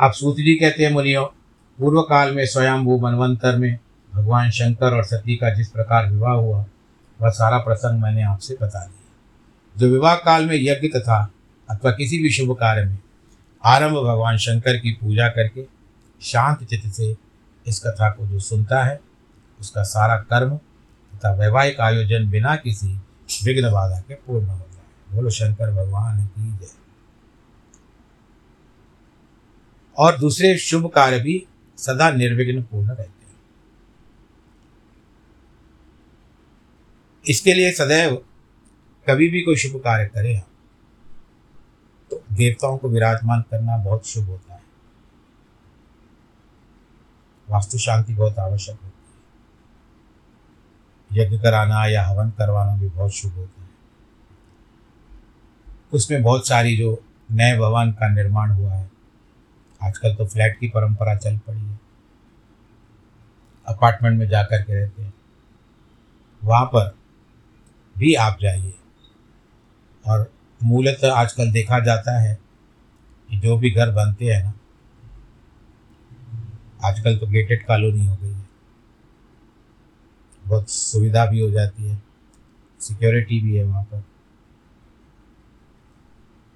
आप 0.00 0.12
सूत्री 0.12 0.54
कहते 0.54 0.84
हैं, 0.84 0.92
मुनियों 0.92 1.24
पूर्व 1.78 2.00
काल 2.02 2.34
में 2.34 2.46
स्वयं 2.46 2.84
वो 2.84 2.98
मनवंतर 3.00 3.56
में 3.56 3.78
भगवान 4.14 4.50
शंकर 4.50 4.94
और 4.94 5.04
सती 5.04 5.36
का 5.36 5.50
जिस 5.50 5.68
प्रकार 5.68 6.10
विवाह 6.10 6.32
हुआ, 6.32 6.64
वह 7.20 7.30
सारा 7.30 7.58
प्रसंग 7.58 8.02
मैंने 8.02 8.22
आपसे 8.22 8.54
बता 8.54 8.84
दिया। 8.86 9.02
जो 9.76 9.88
विवाह 9.88 10.14
काल 10.16 10.46
में 10.46 10.56
यज्ञ 10.56 10.88
तथा 10.88 11.30
अथवा 11.70 11.90
किसी 11.90 12.18
भी 12.18 12.30
शुभ 12.30 12.56
कार्य 12.56 12.84
में 12.84 12.98
आरंभ 13.64 13.96
भगवान 13.96 14.36
शंकर 14.36 14.76
की 14.76 14.92
पूजा 14.92 15.28
करके 15.28 15.66
शांत 16.22 16.64
चित्त 16.64 16.88
से 16.88 17.16
इस 17.66 17.80
कथा 17.80 18.10
को 18.10 18.26
जो 18.26 18.38
सुनता 18.38 18.84
है, 18.84 19.00
उसका 19.60 19.82
सारा 19.82 20.16
कर्म 20.16 20.56
तथा 21.14 21.34
वैवाहिक 21.34 21.80
आयोजन 21.80 22.30
बिना 22.30 22.56
किसी 22.56 23.00
विघ्न 23.44 23.72
बाधा 23.72 24.00
के 24.00 24.14
पूर्ण 24.14 24.46
हो 24.46 24.66
जाए। 24.72 25.14
बोलो, 25.14 25.30
शंकर 25.30 25.70
भगवान 25.72 26.26
की 26.26 26.52
जय। 26.52 26.70
और 29.98 30.18
दूसरे 30.18 30.58
शुभ 30.58 30.92
कार्य 30.94 31.18
भी 31.18 31.46
सदा 31.76 32.10
निर्विघ्न 32.10 32.62
पूर्ण 32.62 32.88
रहते 32.88 33.02
हैं। 33.02 33.16
इसके 37.28 37.54
लिए 37.54 37.72
सदैव 37.72 38.24
कभी 39.08 39.28
भी 39.28 39.42
कोई 39.42 39.56
शुभ 39.56 39.80
कार्य 39.80 40.06
करे 40.06 40.34
हम 40.34 40.42
तो 42.10 42.22
देवताओं 42.32 42.78
को 42.78 42.88
विराजमान 42.88 43.44
करना 43.50 43.76
बहुत 43.76 44.06
शुभ 44.06 44.26
होता 44.26 44.54
है। 44.54 44.55
वास्तु 47.50 47.78
शांति 47.78 48.14
बहुत 48.14 48.38
आवश्यक 48.38 48.78
होती 48.84 48.86
है। 48.86 48.96
यज्ञ 51.24 51.38
कराना 51.38 51.86
या 51.86 52.06
हवन 52.06 52.30
करवाना 52.30 52.76
भी 52.76 52.88
बहुत 52.88 53.12
शुभ 53.12 53.32
होता 53.32 53.62
है। 53.62 53.68
उसमें 55.92 56.22
बहुत 56.22 56.48
सारी 56.48 56.76
जो 56.76 57.04
नए 57.32 57.58
भवन 57.58 57.92
का 57.92 58.08
निर्माण 58.08 58.50
हुआ 58.50 58.74
है। 58.74 58.90
आजकल 59.82 60.14
तो 60.14 60.26
फ्लैट 60.26 60.58
की 60.60 60.68
परंपरा 60.68 61.16
चल 61.16 61.38
पड़ी 61.38 61.60
है। 61.60 61.80
अपार्टमेंट 63.68 64.18
में 64.18 64.28
जा 64.28 64.42
कर 64.42 64.62
के 64.62 64.74
रहते 64.74 65.02
हैं। 65.02 65.14
वहाँ 66.44 66.66
पर 66.66 66.98
भी 67.98 68.14
आप 68.14 68.38
जाइए। 68.40 68.74
और 70.08 70.32
मूलतः 70.62 71.12
आजकल 71.12 71.52
देखा 71.52 71.80
जाता 71.80 72.20
है 72.20 72.38
कि 73.30 73.38
जो 73.38 73.58
भी 73.58 73.70
घर 73.70 73.90
बनते 73.90 74.24
हैं 74.24 74.44
ना 74.44 74.52
आजकल 76.86 77.16
तो 77.18 77.26
गेटेड 77.26 77.66
कॉलोनी 77.66 78.06
हो 78.06 78.16
गई 78.16 78.32
है। 78.32 78.44
बहुत 80.46 80.70
सुविधा 80.70 81.26
भी 81.26 81.40
हो 81.40 81.50
जाती 81.50 81.88
है। 81.88 82.02
सिक्योरिटी 82.80 83.40
भी 83.40 83.56
है 83.56 83.64
वहाँ 83.64 83.82
पर। 83.84 84.02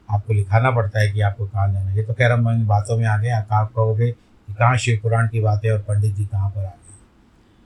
आपको 0.08 0.32
लिखाना 0.32 0.70
पड़ता 0.70 1.00
है 1.00 1.10
कि 1.12 1.20
आपको 1.20 1.46
कहाँ 1.46 1.72
जाना 1.72 1.90
है। 1.90 1.96
ये 1.96 2.02
तो 2.02 2.14
कह 2.14 2.26
रहा 2.26 2.36
हूँ 2.36 2.66
बातों 2.66 2.98
में 2.98 3.06
आ 3.06 3.16
गए 3.18 3.28
आप 3.28 3.72
कहोगे 3.76 4.10
कि 4.10 4.52
कहाँ 4.52 4.76
शिव 4.76 4.98
पुराण 5.02 5.28
की 5.28 5.40
बातें 5.40 5.70
और 5.70 5.78
पंडित 5.78 6.14
जी 6.14 6.24
कहाँ 6.26 6.50
पर 6.50 6.60
आ 6.60 6.62
गए 6.62 6.78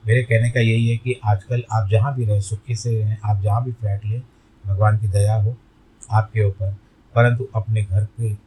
मेरे 0.03 0.23
कहने 0.23 0.49
का 0.51 0.59
यही 0.59 0.89
है 0.89 0.97
कि 0.97 1.19
आजकल 1.25 1.63
आप 1.71 1.87
जहाँ 1.89 2.13
भी 2.15 2.25
रहें, 2.25 2.41
सुखी 2.41 2.75
से 2.75 2.99
रहें, 2.99 3.17
आप 3.25 3.41
जहाँ 3.41 3.63
भी 3.63 3.71
फ्लैट 3.71 4.05
लें, 4.05 4.21
भगवान 4.65 4.97
की 4.97 5.07
दया 5.07 5.35
हो 5.35 5.55
आपके 6.11 6.43
ऊपर। 6.43 6.71
परंतु 7.15 7.47
अपने 7.55 7.81
घर 7.81 8.05
पे 8.17 8.37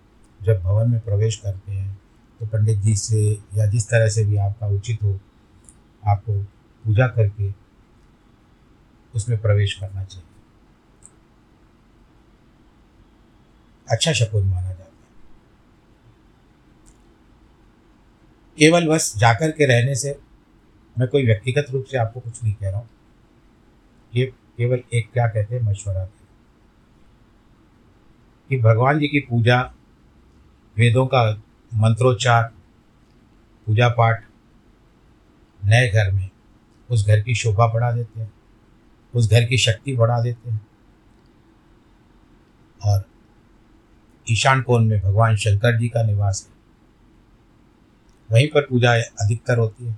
जब 0.41 0.63
भवन 0.63 0.91
में 0.91 1.01
प्रवेश 1.01 1.37
करते 1.37 1.73
हैं 1.73 1.99
तो 2.41 2.47
पंडित 2.47 2.79
जी 2.79 2.95
से 2.97 3.21
या 3.55 3.67
जिस 3.67 3.89
तरह 3.89 4.09
से 4.09 4.25
भी 4.25 4.37
आपका 4.37 4.67
उचित 4.67 5.03
हो, 5.03 5.19
आपको 6.03 6.39
पूजा 6.85 7.07
करके 7.09 7.53
उसमें 9.15 9.39
प्रवेश 9.41 9.75
करना 9.75 10.05
चाहिए। 10.05 10.27
अच्छा 13.89 14.13
शकुन 14.13 14.47
माना 14.47 14.69
जाता 14.69 14.83
है। 14.83 14.87
केवल 18.59 18.89
बस 18.89 19.13
जाकर 19.17 19.51
के 19.51 19.67
रहने 19.67 19.95
से 19.95 20.19
मैं 20.97 21.09
कोई 21.09 21.27
व्यक्तिगत 21.27 21.67
रूप 21.71 21.85
से 21.85 21.97
आपको 21.99 22.21
कुछ 22.21 22.43
नहीं 22.45 22.55
कह 22.55 22.71
रहा 22.71 22.79
हूँ। 22.79 22.89
ये 24.13 24.27
केवल 24.59 24.83
एक 24.93 25.11
क्या 25.13 25.27
कहते 25.27 25.55
हैं, 25.55 25.63
मशवरा 25.63 26.07
थे 26.07 26.27
कि 28.51 28.59
भगवान 28.63 28.99
जी 28.99 29.09
की 29.09 29.21
पूजा 29.21 29.61
वेदों 30.77 31.07
का 31.07 31.23
मंत्रोच्चार 31.75 32.53
पूजा 33.67 33.89
पाठ 33.89 34.25
नए 35.65 35.89
घर 35.89 36.13
में 36.13 36.29
उस 36.91 37.07
घर 37.07 37.21
की 37.21 37.35
शोभा 37.35 37.67
बढ़ा 37.67 37.93
देते 37.93 38.21
हैं, 38.21 38.33
उस 39.15 39.31
घर 39.31 39.45
की 39.45 39.59
शक्ति 39.59 39.97
बढ़ा 39.97 40.21
देते 40.21 40.51
हैं। 40.51 40.67
और 42.85 43.05
ईशान 44.31 44.63
कोण 44.63 44.85
में 44.85 45.01
भगवान 45.01 45.37
शंकर 45.37 45.79
जी 45.79 45.89
का 45.89 46.03
निवास 46.03 46.49
है। 46.51 46.55
वहीं 48.33 48.49
पर 48.49 48.63
पूजा 48.63 48.93
अधिकतर 48.93 49.59
होती 49.59 49.87
है। 49.87 49.93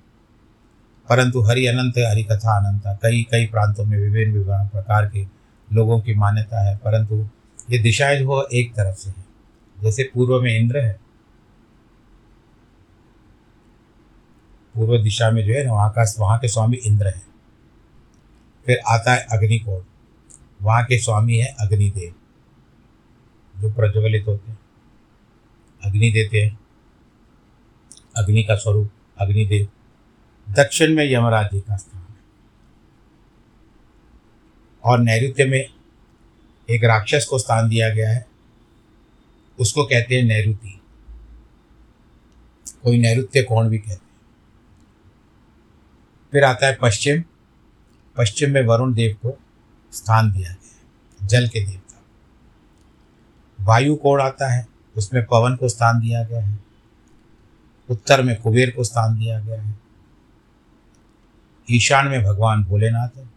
परंतु 1.09 1.41
हरि 1.41 1.67
अनंत 1.67 1.95
हरि 1.99 2.23
कथा 2.23 2.69
अनंत 2.69 2.99
कई 3.03 3.23
कई 3.31 3.47
प्रांतों 3.47 3.85
में 3.85 3.99
विभिन्न 3.99 4.33
विभिन्न 4.33 4.69
प्रकार 4.69 5.09
के 5.09 5.27
लोगों 5.73 6.01
की 6.01 6.15
मान्यता 6.15 6.69
है, 6.69 6.77
परंतु 6.77 7.29
ये 7.71 7.79
दिशाएँ 7.79 8.19
जो 8.19 8.49
एक 8.53 8.73
तरफ़ 8.73 8.97
से 8.97 9.11
है। 9.11 9.25
जैसे 9.83 10.11
पूर्व 10.15 10.43
में 10.43 10.59
इंद्र 10.59 10.79
है 10.79 11.10
पूर्व 14.75 15.03
दिशा 15.03 15.31
में 15.31 15.47
जो 15.47 15.55
है 15.55 15.65
ना, 15.65 15.73
वहाँ 15.73 15.91
का, 15.91 16.15
वहाँ 16.19 16.39
के 16.39 16.49
स्वामी 16.49 16.77
इंद्र 16.77 17.07
है। 17.07 17.23
फिर 18.67 18.79
आता 18.89 19.15
है 19.15 19.27
अग्निकोण। 19.33 19.83
वहाँ 20.63 20.85
के 20.85 20.99
स्वामी 20.99 21.39
है 21.39 21.55
अग्निदेव, 21.61 22.15
जो 23.61 23.71
प्रज्वलित 23.71 24.25
होते 24.27 24.51
हैं। 24.51 24.59
अग्नि 25.85 26.11
देते 26.11 26.45
हैं। 26.45 26.61
अग्नि 28.17 28.43
का 28.43 28.55
स्वरूप, 28.55 28.91
अग्निदेव। 29.19 29.69
दक्षिण 30.53 30.95
में 30.95 31.13
यमराज 31.13 31.47
जी 31.47 31.61
का 31.61 31.77
स्थान 31.77 32.07
है। 32.11 32.17
और 34.85 34.99
नैऋत्य 34.99 35.45
में 35.45 35.69
एक 36.71 36.85
राक्षस 36.85 37.27
को 37.31 37.39
स्थान 37.39 37.69
दिया 37.69 37.91
गया 37.91 38.11
है। 38.11 38.27
उसको 39.59 39.85
कहते 39.85 40.17
हैं 40.17 40.23
नैरुति। 40.23 40.81
कोई 42.83 42.99
नैऋत्य 42.99 43.43
कोण 43.43 43.69
भी 43.69 43.79
कहते 43.79 43.93
हैं। 43.93 44.10
फिर 46.33 46.45
आता 46.45 46.67
है 46.67 46.79
पश्चिम। 46.83 47.23
पश्चिम 48.17 48.51
में 48.51 48.63
वरुण 48.63 48.95
देव 48.95 49.13
को 49.13 49.39
स्थान 49.93 50.33
दिया 50.33 50.51
गया 50.51 50.51
है, 50.51 51.29
जल 51.29 51.49
के 51.49 51.67
देवता। 51.67 52.03
वायु 53.65 53.97
कोण 53.97 54.23
आता 54.23 54.53
है, 54.53 54.67
उसमें 54.97 55.27
पवन 55.27 55.57
को 55.57 55.69
स्थान 55.69 56.01
दिया 56.01 56.25
गया 56.25 56.41
है। 56.41 56.59
उत्तर 57.91 58.23
में 58.23 58.41
कुबेर 58.41 58.71
को 58.71 58.85
स्थान 58.85 59.19
दिया 59.19 59.41
गया 59.41 59.63
है। 59.63 59.81
ईशान 61.71 62.07
में 62.07 62.23
भगवान 62.23 62.65
भोलेनाथ 62.65 63.17
है। 63.17 63.31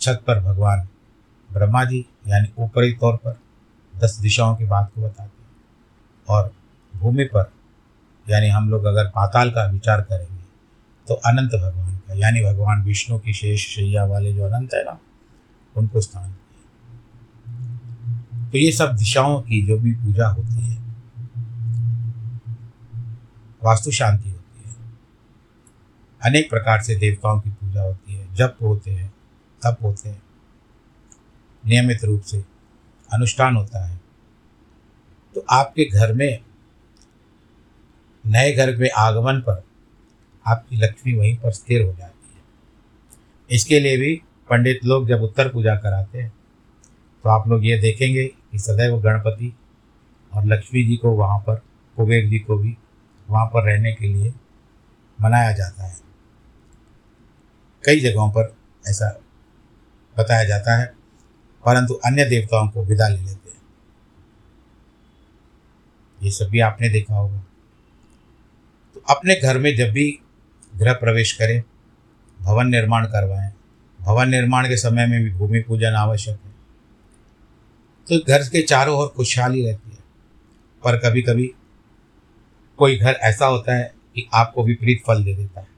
छत 0.00 0.22
पर 0.26 0.40
भगवान 0.40 0.88
ब्रह्मा 1.52 1.84
जी, 1.84 2.06
यानी 2.28 2.52
ऊपरी 2.58 2.92
तौर 2.92 3.16
पर 3.16 3.40
दस 3.96 4.18
दिशाओं 4.18 4.56
की 4.56 4.64
बात 4.64 4.92
को 4.94 5.00
बताते 5.00 5.42
हैं। 5.42 5.50
और 6.28 6.54
भूमि 6.96 7.24
पर, 7.24 7.52
यानी 8.28 8.48
हम 8.48 8.70
लोग 8.70 8.84
अगर 8.84 9.04
पाताल 9.04 9.50
का 9.50 9.66
विचार 9.66 10.00
करेंगे 10.00 10.37
तो 11.08 11.14
अनंत 11.14 11.50
भगवान 11.50 11.96
का, 11.96 12.14
यानी 12.14 12.44
भगवान 12.44 12.82
विष्णु 12.82 13.18
की 13.18 13.32
शेष 13.32 13.68
शैया 13.68 14.04
वाले 14.04 14.32
जो 14.32 14.44
अनंत 14.44 14.74
है 14.74 14.84
ना, 14.84 15.00
उनको 15.76 16.00
स्थान 16.00 16.34
तो 18.52 18.58
ये 18.58 18.72
सब 18.72 18.96
दिशाओं 18.96 19.40
की 19.42 19.66
जो 19.66 19.78
भी 19.78 19.92
पूजा 19.92 20.28
होती 20.28 20.64
है, 20.64 20.78
वास्तु 23.64 23.90
शांति 23.90 24.30
होती 24.30 24.68
है। 24.68 24.76
अनेक 26.24 26.50
प्रकार 26.50 26.82
से 26.82 26.96
देवताओं 26.96 27.40
की 27.40 27.50
पूजा 27.50 27.82
होती 27.82 28.14
है, 28.14 28.34
जप 28.34 28.56
होते 28.62 28.90
हैं, 28.90 29.14
तप 29.62 29.78
होते 29.82 30.08
हैं। 30.08 30.22
नियमित 31.66 32.04
रूप 32.04 32.22
से 32.22 32.44
अनुष्ठान 33.12 33.56
होता 33.56 33.86
है। 33.86 34.00
तो 35.34 35.44
आपके 35.50 35.84
घर 35.84 36.12
में, 36.12 36.38
नए 38.26 38.52
घर 38.52 38.76
में 38.76 38.90
आगमन 38.96 39.40
पर 39.40 39.67
आपकी 40.48 40.76
लक्ष्मी 40.76 41.14
वहीं 41.14 41.36
पर 41.36 41.52
स्थिर 41.52 41.82
हो 41.82 41.92
जाती 41.92 42.34
है। 42.34 42.42
इसके 43.50 43.80
लिए 43.80 43.96
भी 43.96 44.14
पंडित 44.50 44.84
लोग 44.84 45.08
जब 45.08 45.22
उत्तर 45.22 45.48
पूजा 45.48 45.74
कराते 45.76 46.18
हैं 46.18 46.32
तो 47.24 47.28
आप 47.30 47.48
लोग 47.48 47.64
ये 47.66 47.78
देखेंगे 47.78 48.24
कि 48.24 48.58
सदैव 48.58 49.00
गणपति 49.00 49.52
और 50.32 50.44
लक्ष्मी 50.46 50.84
जी 50.84 50.96
को 50.96 51.10
वहाँ 51.10 51.38
पर, 51.38 51.54
कुबेर 51.96 52.28
जी 52.28 52.38
को 52.38 52.58
भी 52.58 52.76
वहाँ 53.28 53.46
पर 53.46 53.64
रहने 53.64 53.92
के 53.92 54.06
लिए 54.06 54.32
मनाया 55.18 55.52
जाता 55.52 55.86
है। 55.86 55.96
कई 57.84 58.00
जगहों 58.00 58.30
पर 58.30 58.54
ऐसा 58.84 59.08
बताया 60.16 60.44
जाता 60.44 60.76
है, 60.78 60.86
परंतु 61.64 61.94
अन्य 62.04 62.24
देवताओं 62.24 62.68
को 62.68 62.84
विदा 62.84 63.08
ले 63.08 63.20
लेते 63.20 63.50
हैं। 63.50 63.56
ये 66.18 66.30
सब 66.30 66.48
भी 66.48 66.60
आपने 66.60 66.88
देखा 66.88 67.14
होगा। 67.14 67.44
तो 68.96 69.02
अपने 69.10 69.34
घर 69.34 69.58
में 69.58 69.74
जब 69.76 69.90
भी 69.90 70.08
गृह 70.76 70.92
प्रवेश 70.92 71.32
करें, 71.32 71.62
भवन 72.42 72.66
निर्माण 72.66 73.06
करवाएँ। 73.06 73.52
भवन 74.00 74.28
निर्माण 74.28 74.68
के 74.68 74.76
समय 74.76 75.06
में 75.06 75.24
भी 75.24 75.30
भूमि 75.30 75.60
पूजन 75.60 75.92
आवश्यक 75.92 76.40
है। 76.44 76.50
तो 78.08 78.24
घर 78.28 78.42
के 78.42 78.62
चारों 78.62 78.98
ओर 78.98 79.08
खुशहाली 79.08 79.66
रहती 79.66 79.90
है। 79.90 79.98
पर 80.84 80.96
कभी 80.96 81.22
कभी 81.22 81.54
कोई 82.76 82.98
घर 82.98 83.12
ऐसा 83.12 83.46
होता 83.46 83.74
है 83.74 83.94
कि 84.14 84.28
आपको 84.34 84.64
विपरीत 84.64 85.02
फल 85.06 85.24
दे 85.24 85.34
देता 85.34 85.60
है। 85.60 85.68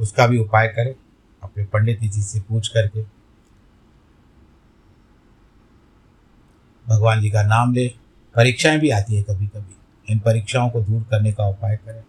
उसका 0.00 0.26
भी 0.26 0.38
उपाय 0.38 0.68
करें, 0.68 0.94
अपने 1.42 1.64
पंडित 1.64 2.00
जी 2.00 2.22
से 2.22 2.40
पूछ 2.40 2.68
करके। 2.68 3.02
भगवान 6.88 7.20
जी 7.20 7.30
का 7.30 7.42
नाम 7.42 7.74
ले, 7.74 7.88
परीक्षाएँ 8.36 8.78
भी 8.78 8.90
आती 8.90 9.16
है 9.16 9.22
कभी 9.22 9.46
कभी 9.46 9.76
इन 10.12 10.18
परीक्षाओं 10.18 10.70
को 10.70 10.80
दूर 10.80 11.02
करने 11.02 11.32
का 11.32 11.46
उपाय 11.48 11.76
करें। 11.76 12.02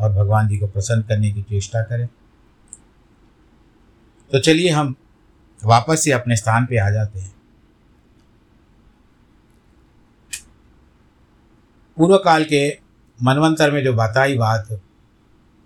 और 0.00 0.12
भगवान 0.12 0.48
जी 0.48 0.58
को 0.58 0.66
प्रसन्न 0.66 1.02
करने 1.02 1.32
की 1.32 1.42
चेष्टा 1.42 1.82
करें। 1.82 2.06
तो 4.32 4.40
चलिए 4.40 4.70
हम 4.70 4.94
वापस 5.64 6.04
से 6.04 6.12
अपने 6.12 6.36
स्थान 6.36 6.66
पे 6.66 6.78
आ 6.78 6.90
जाते 6.90 7.20
हैं। 7.20 7.34
पूर्व 11.96 12.16
काल 12.16 12.44
के 12.44 12.78
मनवंतर 13.22 13.70
में 13.70 13.84
जो 13.84 13.92
बताई 13.92 14.38
बात, 14.38 14.80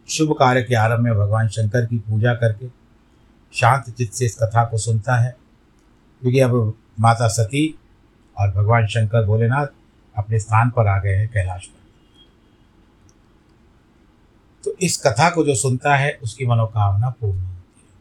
शुभ 0.08 0.36
कार्य 0.38 0.62
के 0.62 0.74
आरंभ 0.74 1.00
में 1.00 1.14
भगवान 1.14 1.48
शंकर 1.48 1.86
की 1.86 1.98
पूजा 1.98 2.34
करके 2.34 2.68
शांत 3.52 3.90
चित्त 3.90 4.14
से 4.14 4.24
इस 4.24 4.38
कथा 4.42 4.64
को 4.64 4.78
सुनता 4.78 5.14
है। 5.14 5.36
क्योंकि 6.20 6.40
अब 6.40 6.74
माता 7.00 7.28
सती 7.28 7.78
और 8.38 8.50
भगवान 8.50 8.86
शंकर 8.86 9.26
भोलेनाथ 9.26 9.66
अपने 10.18 10.38
स्थान 10.38 10.70
पर 10.70 10.86
आ 10.86 10.98
गए 10.98 11.14
हैं 11.14 11.28
कैलाश 11.28 11.66
पर। 11.66 11.83
तो 14.64 14.76
इस 14.80 15.02
कथा 15.06 15.30
को 15.30 15.44
जो 15.44 15.54
सुनता 15.54 15.96
है, 15.96 16.18
उसकी 16.22 16.46
मनोकामना 16.46 17.10
पूर्ण 17.10 17.38
होती 17.38 17.80
है। 17.80 17.94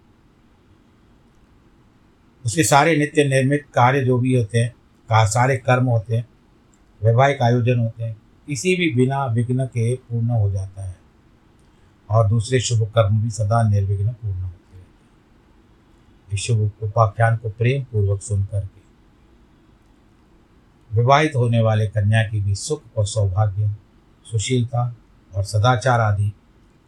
उसके 2.46 2.64
सारे 2.64 2.98
नित्य 2.98 3.24
निर्मित 3.24 3.66
कार्य 3.74 4.04
जो 4.04 4.18
भी 4.18 4.36
होते 4.36 4.60
हैं, 4.60 4.70
का 5.10 5.26
सारे 5.26 5.58
कर्म 5.58 5.86
होते 5.86 6.16
हैं, 6.16 6.28
वैवाहिक 7.04 7.42
आयोजन 7.42 7.80
होते 7.80 8.04
हैं, 8.04 8.18
किसी 8.48 8.76
भी 8.76 8.94
बिना 8.96 9.26
विघ्न 9.26 9.66
के 9.66 9.96
पूर्ण 9.96 10.30
हो 10.30 10.52
जाता 10.52 10.84
है। 10.84 10.96
और 12.10 12.28
दूसरे 12.28 12.60
शुभ 12.60 12.92
कर्म 12.92 13.22
भी 13.22 13.30
सदा 13.30 13.70
निर्विघ्न 13.70 14.10
पूर्ण 14.10 14.42
होते 14.42 14.78
हैं। 14.78 14.88
इस 16.34 16.40
शुभ 16.40 16.72
उपाख्यान 16.84 17.38
को 17.38 17.50
प्रेम 17.50 17.84
पूर्वक 17.84 18.22
सुन 18.22 18.44
करके, 18.44 18.82
विवाहित 20.96 21.36
होने 21.36 21.62
वाले 21.62 21.88
कन्या 21.88 22.24
की 22.24 22.42
भी 22.42 22.56
सुख 22.56 22.82
और 22.98 23.06
सौभाग्य, 23.06 23.76
सुशीलता 24.32 24.96
और 25.36 25.44
सदाचार 25.44 26.00
आदि 26.00 26.34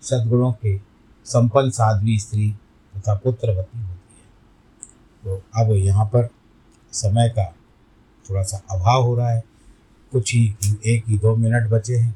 सद्गुणों 0.06 0.52
के 0.54 0.78
संपन्न 1.26 1.70
साध्वी 1.72 2.18
स्त्री 2.20 2.50
तथा 2.94 3.14
पुत्रवती 3.16 3.80
होती 3.80 4.14
है। 4.14 4.26
तो 5.24 5.42
अब 5.56 5.72
यहाँ 5.74 6.06
पर 6.06 6.30
समय 6.94 7.30
का 7.30 7.46
थोड़ा 8.26 8.44
सा 8.44 8.62
अभाव 8.72 9.04
हो 9.04 9.16
रहा 9.16 9.30
है। 9.30 9.44
कुछ 10.12 10.34
ही 10.34 10.46
एक 10.88 11.08
ही 11.08 11.18
दो 11.18 11.36
मिनट 11.36 11.70
बचे 11.70 11.96
हैं। 11.96 12.14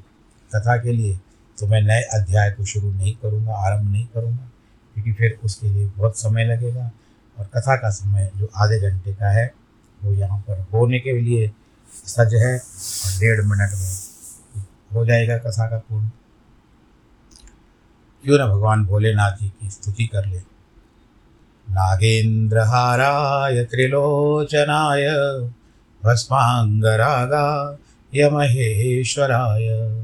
कथा 0.52 0.78
के 0.78 0.91
लिए 0.91 1.17
तो 1.58 1.67
मैं 1.67 1.82
नए 1.82 2.02
अध्याय 2.13 2.52
को 2.52 2.65
शुरू 2.65 2.91
नहीं 2.91 3.15
करूँगा, 3.15 3.54
आरंभ 3.56 3.89
नहीं 3.91 4.06
करूँगा, 4.08 4.49
क्योंकि 4.95 5.13
फिर 5.13 5.39
उसके 5.43 5.69
लिए 5.69 5.88
बहुत 5.88 6.17
समय 6.17 6.45
लगेगा। 6.45 6.91
और 7.38 7.45
कथा 7.45 7.75
का 7.75 7.89
समय 7.89 8.30
जो 8.36 8.49
आधे 8.56 8.80
घंटे 8.82 9.13
का 9.13 9.30
है, 9.32 9.54
वो 10.02 10.13
यहाँ 10.13 10.39
पर 10.39 10.60
होने 10.73 10.99
के 10.99 11.19
लिए 11.21 11.52
सज 12.06 12.34
है 12.36 12.54
और 12.56 13.19
डेढ़ 13.19 13.41
मिनट 13.41 13.71
में 13.71 14.63
हो 14.93 15.06
जाएगा 15.06 15.38
कथा 15.39 15.69
का 15.69 15.78
पूर्ण। 15.80 16.10
क्यों 18.23 18.39
न 18.39 18.51
भगवान 18.51 18.86
भोलेनाथ 18.86 19.32
जी 19.32 19.47
की 19.47 19.69
स्तुति 19.69 20.05
कर 20.05 20.25
ले? 20.25 20.41
नागेन्द्रहाराय 21.69 23.63
त्रिलोचनाय 23.63 25.08
भस्माङ्गरागाय 26.05 28.29
महेश्वराय 28.29 29.95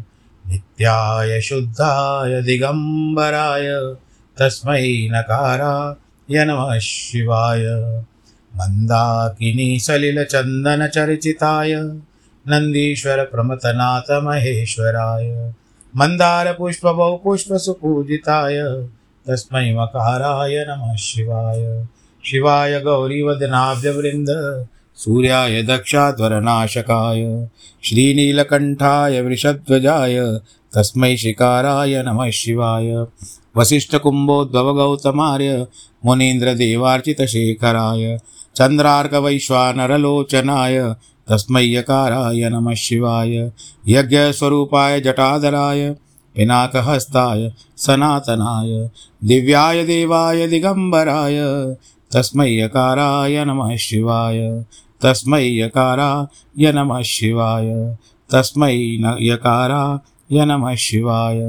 नित्याय 0.47 1.41
शुद्धाय 1.41 2.41
दिगम्बराय, 2.41 3.95
तस्मै 4.39 5.10
नकाराय 5.12 6.45
नमः 6.45 6.80
शिवाय। 6.80 8.04
मन्दाकिनी 8.56 9.80
सलिलचन्दनचर्चिताय 9.80 11.75
नन्दीश्वरप्रमथनाथ 15.95 15.95
महेश्वराय 15.95 15.95
मन्दारपुष्पबौ 15.95 17.17
पुष्पसुपूजिताय 17.17 18.88
तस्मै 19.27 19.75
मकाराय 19.75 20.65
नमः 20.69 20.95
शिवाय। 20.95 21.88
शिवाय 22.25 22.79
गौरीवदनाब्जवृन्द 22.79 24.65
सूर्याय 24.95 25.63
दक्षाध्वरनाशकाय 25.63 27.47
श्रीनीलकण्ठाय 27.84 29.21
वृषध्वजाय, 29.21 30.39
तस्मै 30.75 31.17
शिकाराय 31.17 32.03
नमः 32.03 32.29
शिवाय। 32.29 33.05
वसिष्ठकुम्भोद्भवगौतमार्य 33.58 35.67
मुनीन्द्रदेवार्चितशेखराय, 36.05 38.19
चन्द्रार्कवैश्वानरलोचनाय 38.55 40.95
तस्मै 41.29 41.63
यकाराय 41.63 42.49
नमः 42.49 42.73
शिवाय, 42.73 43.51
यज्ञस्वरूपाय 43.88 45.01
जटाधराय, 45.01 45.89
पिनाकहस्ताय 46.35 47.51
सनातनाय, 47.77 48.89
दिव्याय 49.23 49.83
देवाय 49.83 50.47
दिगम्बराय, 50.47 51.35
तस्मै 52.13 52.49
यकाराय 52.49 53.45
नमः 53.45 53.75
शिवाय, 53.75 54.65
तस्मै 55.01 55.43
यकाराय 55.43 56.71
नमः 56.71 57.01
शिवाय, 57.01 57.97
तस्मै 58.31 58.75
न 58.77 59.17
यकाराय 59.21 60.45
नमः 60.45 60.75
शिवाय। 60.75 61.39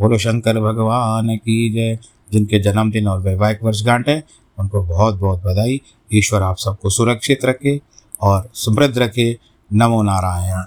बोलो 0.00 0.18
शंकर 0.18 0.60
भगवान 0.60 1.36
की 1.36 1.72
जय। 1.72 1.98
जिनके 2.32 2.58
जन्मदिन 2.58 3.08
और 3.08 3.20
वैवाहिक 3.20 3.58
वर्षगांठ 3.64 4.08
है, 4.08 4.24
उनको 4.58 4.82
बहुत 4.82 5.14
बहुत 5.14 5.42
बधाई। 5.42 5.80
ईश्वर 6.14 6.42
आप 6.42 6.56
सबको 6.58 6.90
सुरक्षित 6.90 7.44
रखे। 7.44 7.80
और 8.20 8.50
समृद्ध 8.54 8.98
रखे 8.98 9.38
नमो 9.72 10.02
नारायण। 10.02 10.62